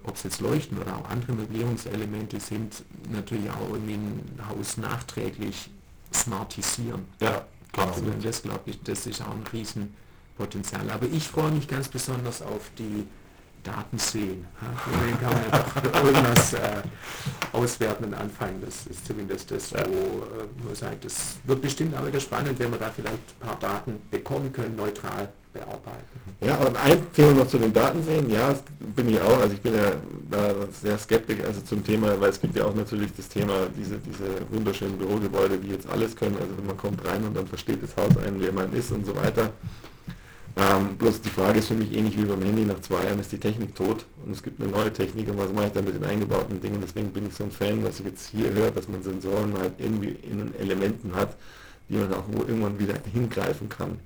ob 0.05 0.15
es 0.15 0.23
jetzt 0.23 0.41
Leuchten 0.41 0.79
oder 0.79 0.97
auch 0.97 1.11
andere 1.11 1.33
Möblierungselemente 1.33 2.41
sind, 2.41 2.83
natürlich 3.11 3.51
auch 3.51 3.69
irgendwie 3.73 3.95
ein 3.95 4.41
Haus 4.49 4.79
nachträglich 4.79 5.69
smartisieren. 6.15 7.05
Ja, 7.21 7.45
klar. 7.73 7.89
Also 7.89 8.05
das 8.23 8.43
glaube 8.43 8.71
ich, 8.71 8.83
das 8.85 9.07
ist 9.07 9.21
auch 9.21 9.33
ein 9.33 9.45
Riesenpotenzial. 10.39 10.91
Aber 10.91 11.07
ich 11.07 11.29
freue 11.29 11.51
mich 11.51 11.69
ganz 11.69 11.89
besonders 11.89 12.43
auf 12.43 12.71
die 12.79 13.07
Daten 13.63 13.99
sehen. 13.99 14.47
Ja? 14.61 15.17
kann 15.17 15.33
man 15.33 15.45
einfach 15.51 16.05
irgendwas 16.05 16.53
äh, 16.53 16.83
auswerten 17.53 18.05
und 18.05 18.15
anfangen. 18.15 18.63
Das 18.65 18.87
ist 18.87 19.07
zumindest 19.07 19.51
das, 19.51 19.73
wo 19.73 19.79
äh, 19.79 20.65
man 20.65 20.75
sagt, 20.75 21.05
das 21.05 21.37
wird 21.45 21.63
bestimmt 21.63 21.97
aber 21.97 22.09
wieder 22.09 22.21
spannend, 22.21 22.59
wenn 22.59 22.71
wir 22.71 22.79
da 22.79 22.91
vielleicht 22.91 23.15
ein 23.17 23.47
paar 23.47 23.59
Daten 23.59 24.03
bekommen 24.11 24.53
können, 24.53 24.77
neutral 24.77 25.31
bearbeiten. 25.55 26.05
Ja, 26.43 26.57
und 26.57 26.77
ein 26.77 27.11
Thema 27.15 27.33
noch 27.33 27.49
zu 27.49 27.57
den 27.57 27.73
Daten 27.73 28.03
sehen, 28.03 28.29
ja, 28.29 28.55
bin 28.95 29.09
ich 29.09 29.21
auch, 29.21 29.39
also 29.39 29.55
ich 29.55 29.63
bin 29.63 29.75
ja 29.75 29.93
da 30.31 30.53
sehr 30.83 30.99
skeptisch 30.99 31.41
also 31.47 31.63
zum 31.63 31.83
Thema, 31.83 32.21
weil 32.21 32.31
es 32.31 32.41
gibt 32.41 32.57
ja 32.57 32.65
auch 32.65 32.75
natürlich 32.75 33.13
das 33.17 33.29
Thema, 33.29 33.69
diese, 33.79 33.97
diese 33.99 34.25
wunderschönen 34.51 34.99
Bürogebäude, 34.99 35.57
die 35.57 35.69
jetzt 35.69 35.89
alles 35.89 36.15
können, 36.17 36.37
also 36.37 36.53
man 36.67 36.77
kommt 36.77 37.07
rein 37.07 37.25
und 37.25 37.35
dann 37.35 37.47
versteht 37.47 37.83
das 37.83 37.97
Haus 37.97 38.15
einen, 38.19 38.41
wer 38.41 38.53
man 38.53 38.73
ist 38.75 38.91
und 38.91 39.07
so 39.07 39.17
weiter. 39.17 39.53
Ähm, 40.57 40.97
bloß 40.97 41.21
die 41.21 41.31
Frage 41.31 41.59
ist 41.59 41.69
für 41.69 41.75
mich 41.75 41.93
ähnlich 41.93 42.17
wie 42.17 42.25
beim 42.25 42.43
Handy, 42.43 42.65
nach 42.65 42.81
zwei 42.81 43.03
Jahren 43.05 43.19
ist 43.19 43.33
die 43.33 43.39
Technik 43.39 43.75
tot 43.75 44.07
und 44.25 44.33
es 44.33 44.43
gibt 44.43 44.61
eine 44.61 44.71
neue 44.71 44.93
Technik 44.93 45.29
und 45.29 45.39
was 45.39 45.53
mache 45.53 45.67
ich 45.67 45.73
dann 45.73 45.85
mit 45.85 45.97
den 45.97 46.05
eingebauten 46.05 46.61
Dingen? 46.61 46.79
Deswegen 46.81 47.11
bin 47.13 47.27
ich 47.27 47.35
so 47.35 47.45
ein 47.45 47.51
Fan, 47.51 47.85
was 47.85 47.99
ich 47.99 48.07
jetzt 48.07 48.31
hier 48.31 48.53
höre, 48.53 48.71
dass 48.71 48.87
man 48.87 49.03
Sensoren 49.03 49.59
halt 49.59 49.73
irgendwie 49.79 50.11
in 50.11 50.39
den 50.39 50.55
Elementen 50.55 51.13
hat, 51.17 51.37
die 51.89 51.97
man 51.97 52.15
auch 52.15 52.29
irgendwann 52.47 52.79
wieder 52.79 52.95
hingreifen 53.13 53.69
kann. 53.69 53.99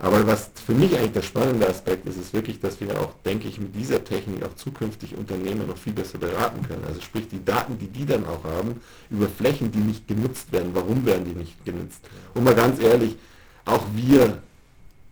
Aber 0.00 0.24
was 0.26 0.50
für 0.64 0.74
mich 0.74 0.96
eigentlich 0.96 1.12
der 1.12 1.22
spannende 1.22 1.68
Aspekt 1.68 2.06
ist, 2.06 2.16
ist 2.16 2.32
wirklich, 2.32 2.60
dass 2.60 2.80
wir 2.80 2.98
auch, 3.00 3.14
denke 3.24 3.48
ich, 3.48 3.58
mit 3.58 3.74
dieser 3.74 4.02
Technik 4.04 4.44
auch 4.44 4.54
zukünftig 4.54 5.16
Unternehmen 5.16 5.66
noch 5.66 5.76
viel 5.76 5.92
besser 5.92 6.18
beraten 6.18 6.62
können. 6.66 6.84
Also 6.86 7.00
sprich, 7.00 7.28
die 7.28 7.44
Daten, 7.44 7.76
die 7.78 7.88
die 7.88 8.06
dann 8.06 8.24
auch 8.24 8.44
haben, 8.44 8.80
über 9.10 9.28
Flächen, 9.28 9.72
die 9.72 9.78
nicht 9.78 10.06
genutzt 10.06 10.52
werden, 10.52 10.70
warum 10.72 11.04
werden 11.04 11.24
die 11.24 11.34
nicht 11.34 11.64
genutzt? 11.64 12.00
Und 12.34 12.44
mal 12.44 12.54
ganz 12.54 12.80
ehrlich, 12.80 13.16
auch 13.64 13.84
wir 13.92 14.40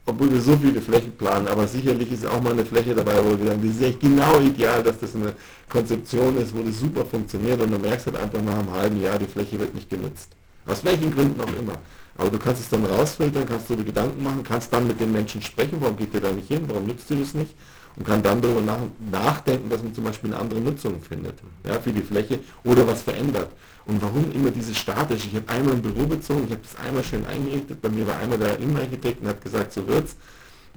obwohl 0.06 0.32
wir 0.32 0.40
so 0.40 0.56
viele 0.56 0.80
Flächen 0.80 1.12
planen, 1.16 1.48
aber 1.48 1.66
sicherlich 1.66 2.10
ist 2.12 2.24
auch 2.26 2.40
mal 2.40 2.52
eine 2.52 2.64
Fläche 2.64 2.94
dabei, 2.94 3.18
wo 3.24 3.36
wir 3.36 3.46
sagen, 3.48 3.60
das 3.62 3.76
ist 3.76 3.82
echt 3.82 4.00
genau 4.00 4.40
ideal, 4.40 4.82
dass 4.82 4.98
das 5.00 5.14
eine 5.16 5.34
Konzeption 5.68 6.36
ist, 6.38 6.56
wo 6.56 6.62
das 6.62 6.78
super 6.78 7.04
funktioniert 7.04 7.60
und 7.60 7.72
du 7.72 7.78
merkst 7.78 8.06
halt 8.06 8.16
einfach 8.16 8.40
nach 8.40 8.58
einem 8.58 8.72
halben 8.72 9.02
Jahr, 9.02 9.18
die 9.18 9.26
Fläche 9.26 9.58
wird 9.58 9.74
nicht 9.74 9.90
genutzt. 9.90 10.30
Aus 10.64 10.84
welchen 10.84 11.12
Gründen 11.12 11.40
auch 11.40 11.58
immer. 11.58 11.74
Aber 12.18 12.30
du 12.30 12.38
kannst 12.38 12.62
es 12.62 12.68
dann 12.68 12.84
rausfiltern, 12.84 13.46
kannst 13.46 13.68
du 13.68 13.76
dir 13.76 13.84
Gedanken 13.84 14.22
machen, 14.22 14.42
kannst 14.42 14.72
dann 14.72 14.86
mit 14.86 14.98
den 14.98 15.12
Menschen 15.12 15.42
sprechen, 15.42 15.76
warum 15.80 15.96
geht 15.96 16.14
ihr 16.14 16.20
da 16.20 16.32
nicht 16.32 16.48
hin, 16.48 16.64
warum 16.66 16.86
nützt 16.86 17.10
ihr 17.10 17.18
das 17.18 17.34
nicht 17.34 17.54
und 17.96 18.06
kann 18.06 18.22
dann 18.22 18.40
darüber 18.40 18.60
nach, 18.60 18.78
nachdenken, 19.10 19.70
dass 19.70 19.82
man 19.82 19.94
zum 19.94 20.04
Beispiel 20.04 20.32
eine 20.32 20.40
andere 20.40 20.60
Nutzung 20.60 21.00
findet 21.00 21.38
ja, 21.64 21.80
für 21.80 21.92
die 21.92 22.02
Fläche 22.02 22.40
oder 22.64 22.86
was 22.86 23.02
verändert. 23.02 23.50
Und 23.86 24.02
warum 24.02 24.30
immer 24.32 24.50
dieses 24.50 24.76
statisch? 24.76 25.26
Ich 25.26 25.34
habe 25.34 25.48
einmal 25.48 25.74
ein 25.74 25.82
Büro 25.82 26.06
bezogen, 26.06 26.44
ich 26.44 26.50
habe 26.50 26.62
das 26.62 26.76
einmal 26.84 27.04
schön 27.04 27.24
eingerichtet, 27.26 27.80
bei 27.80 27.88
mir 27.88 28.06
war 28.06 28.18
einmal 28.18 28.38
der 28.38 28.58
Innenarchitekt 28.58 29.22
und 29.22 29.28
hat 29.28 29.42
gesagt, 29.42 29.72
so 29.72 29.86
wird's. 29.86 30.16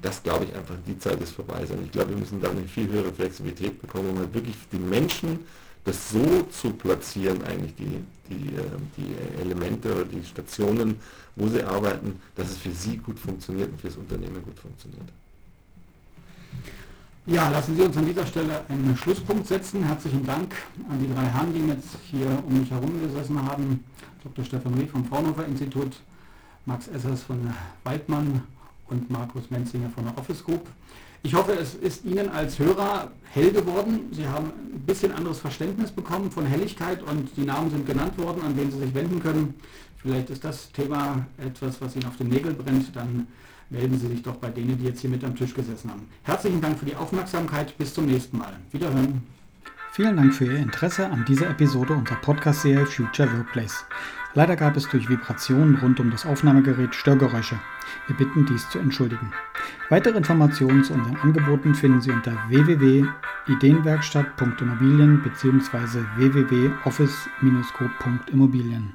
Das 0.01 0.23
glaube 0.23 0.45
ich 0.45 0.55
einfach, 0.55 0.75
die 0.87 0.97
Zeit 0.97 1.19
ist 1.21 1.31
vorbei. 1.31 1.65
Und 1.69 1.83
ich 1.83 1.91
glaube, 1.91 2.11
wir 2.11 2.17
müssen 2.17 2.39
da 2.39 2.49
eine 2.49 2.61
viel 2.63 2.87
höhere 2.87 3.11
Flexibilität 3.11 3.81
bekommen, 3.81 4.11
um 4.11 4.19
halt 4.19 4.33
wirklich 4.33 4.55
die 4.71 4.77
Menschen 4.77 5.39
das 5.83 6.11
so 6.11 6.43
zu 6.43 6.71
platzieren, 6.71 7.41
eigentlich 7.43 7.75
die, 7.75 8.03
die, 8.29 8.55
äh, 8.55 8.61
die 8.97 9.41
Elemente 9.41 9.93
oder 9.93 10.05
die 10.05 10.23
Stationen, 10.23 10.99
wo 11.35 11.47
sie 11.47 11.63
arbeiten, 11.63 12.19
dass 12.35 12.49
es 12.49 12.57
für 12.57 12.71
sie 12.71 12.97
gut 12.97 13.19
funktioniert 13.19 13.71
und 13.71 13.81
für 13.81 13.87
das 13.87 13.97
Unternehmen 13.97 14.41
gut 14.43 14.59
funktioniert. 14.59 15.09
Ja, 17.31 17.47
lassen 17.49 17.75
Sie 17.75 17.83
uns 17.83 17.95
an 17.95 18.07
dieser 18.07 18.25
Stelle 18.25 18.65
einen 18.69 18.97
Schlusspunkt 18.97 19.45
setzen. 19.45 19.83
Herzlichen 19.83 20.25
Dank 20.25 20.51
an 20.89 20.99
die 20.99 21.13
drei 21.13 21.25
Herren, 21.25 21.53
die 21.53 21.67
jetzt 21.67 21.89
hier 22.09 22.25
um 22.47 22.59
mich 22.59 22.71
herum 22.71 22.99
gesessen 22.99 23.39
haben. 23.45 23.83
Dr. 24.23 24.43
Stefan 24.43 24.73
Ried 24.73 24.89
vom 24.89 25.05
Fraunhofer 25.05 25.45
Institut, 25.45 25.97
Max 26.65 26.87
Essers 26.87 27.21
von 27.21 27.53
Weidmann 27.83 28.41
und 28.87 29.11
Markus 29.11 29.51
Menzinger 29.51 29.91
von 29.91 30.05
der 30.05 30.17
Office 30.17 30.43
Group. 30.43 30.65
Ich 31.21 31.35
hoffe, 31.35 31.53
es 31.53 31.75
ist 31.75 32.03
Ihnen 32.03 32.29
als 32.29 32.57
Hörer 32.57 33.11
hell 33.29 33.51
geworden. 33.51 34.09
Sie 34.11 34.27
haben 34.27 34.47
ein 34.47 34.79
bisschen 34.87 35.11
anderes 35.11 35.37
Verständnis 35.37 35.91
bekommen 35.91 36.31
von 36.31 36.47
Helligkeit 36.47 37.03
und 37.03 37.29
die 37.37 37.45
Namen 37.45 37.69
sind 37.69 37.85
genannt 37.85 38.17
worden, 38.17 38.41
an 38.41 38.57
wen 38.57 38.71
Sie 38.71 38.79
sich 38.79 38.95
wenden 38.95 39.21
können. 39.21 39.53
Vielleicht 39.97 40.31
ist 40.31 40.43
das 40.43 40.71
Thema 40.71 41.27
etwas, 41.37 41.79
was 41.79 41.95
Ihnen 41.95 42.07
auf 42.07 42.17
den 42.17 42.29
Nägeln 42.29 42.57
brennt. 42.57 42.95
Dann 42.95 43.27
melden 43.69 43.97
Sie 43.97 44.07
sich 44.07 44.21
doch 44.21 44.35
bei 44.35 44.49
denen, 44.49 44.77
die 44.77 44.85
jetzt 44.85 45.01
hier 45.01 45.09
mit 45.09 45.23
am 45.23 45.35
Tisch 45.35 45.53
gesessen 45.53 45.91
haben. 45.91 46.07
Herzlichen 46.23 46.61
Dank 46.61 46.79
für 46.79 46.85
die 46.85 46.95
Aufmerksamkeit. 46.95 47.77
Bis 47.77 47.93
zum 47.93 48.05
nächsten 48.05 48.37
Mal. 48.37 48.53
Wiederhören. 48.71 49.21
Vielen 49.91 50.17
Dank 50.17 50.33
für 50.33 50.45
Ihr 50.45 50.57
Interesse 50.57 51.09
an 51.09 51.25
dieser 51.25 51.49
Episode 51.49 51.93
unserer 51.93 52.17
Podcast-Serie 52.17 52.85
Future 52.85 53.31
Workplace. 53.37 53.85
Leider 54.35 54.55
gab 54.55 54.77
es 54.77 54.87
durch 54.87 55.09
Vibrationen 55.09 55.77
rund 55.77 55.99
um 55.99 56.11
das 56.11 56.23
Aufnahmegerät 56.25 56.93
Störgeräusche. 56.93 57.59
Wir 58.05 58.15
bitten 58.15 58.45
dies 58.45 58.69
zu 58.69 58.77
entschuldigen. 58.77 59.31
Weitere 59.89 60.17
Informationen 60.17 60.83
zu 60.83 60.95
unseren 60.95 61.15
Angeboten 61.17 61.73
finden 61.73 62.01
Sie 62.01 62.11
unter 62.11 62.33
www.ideenwerkstatt.immobilien 62.49 65.23
bzw. 65.23 66.03
www.office-co.immobilien. 66.17 68.93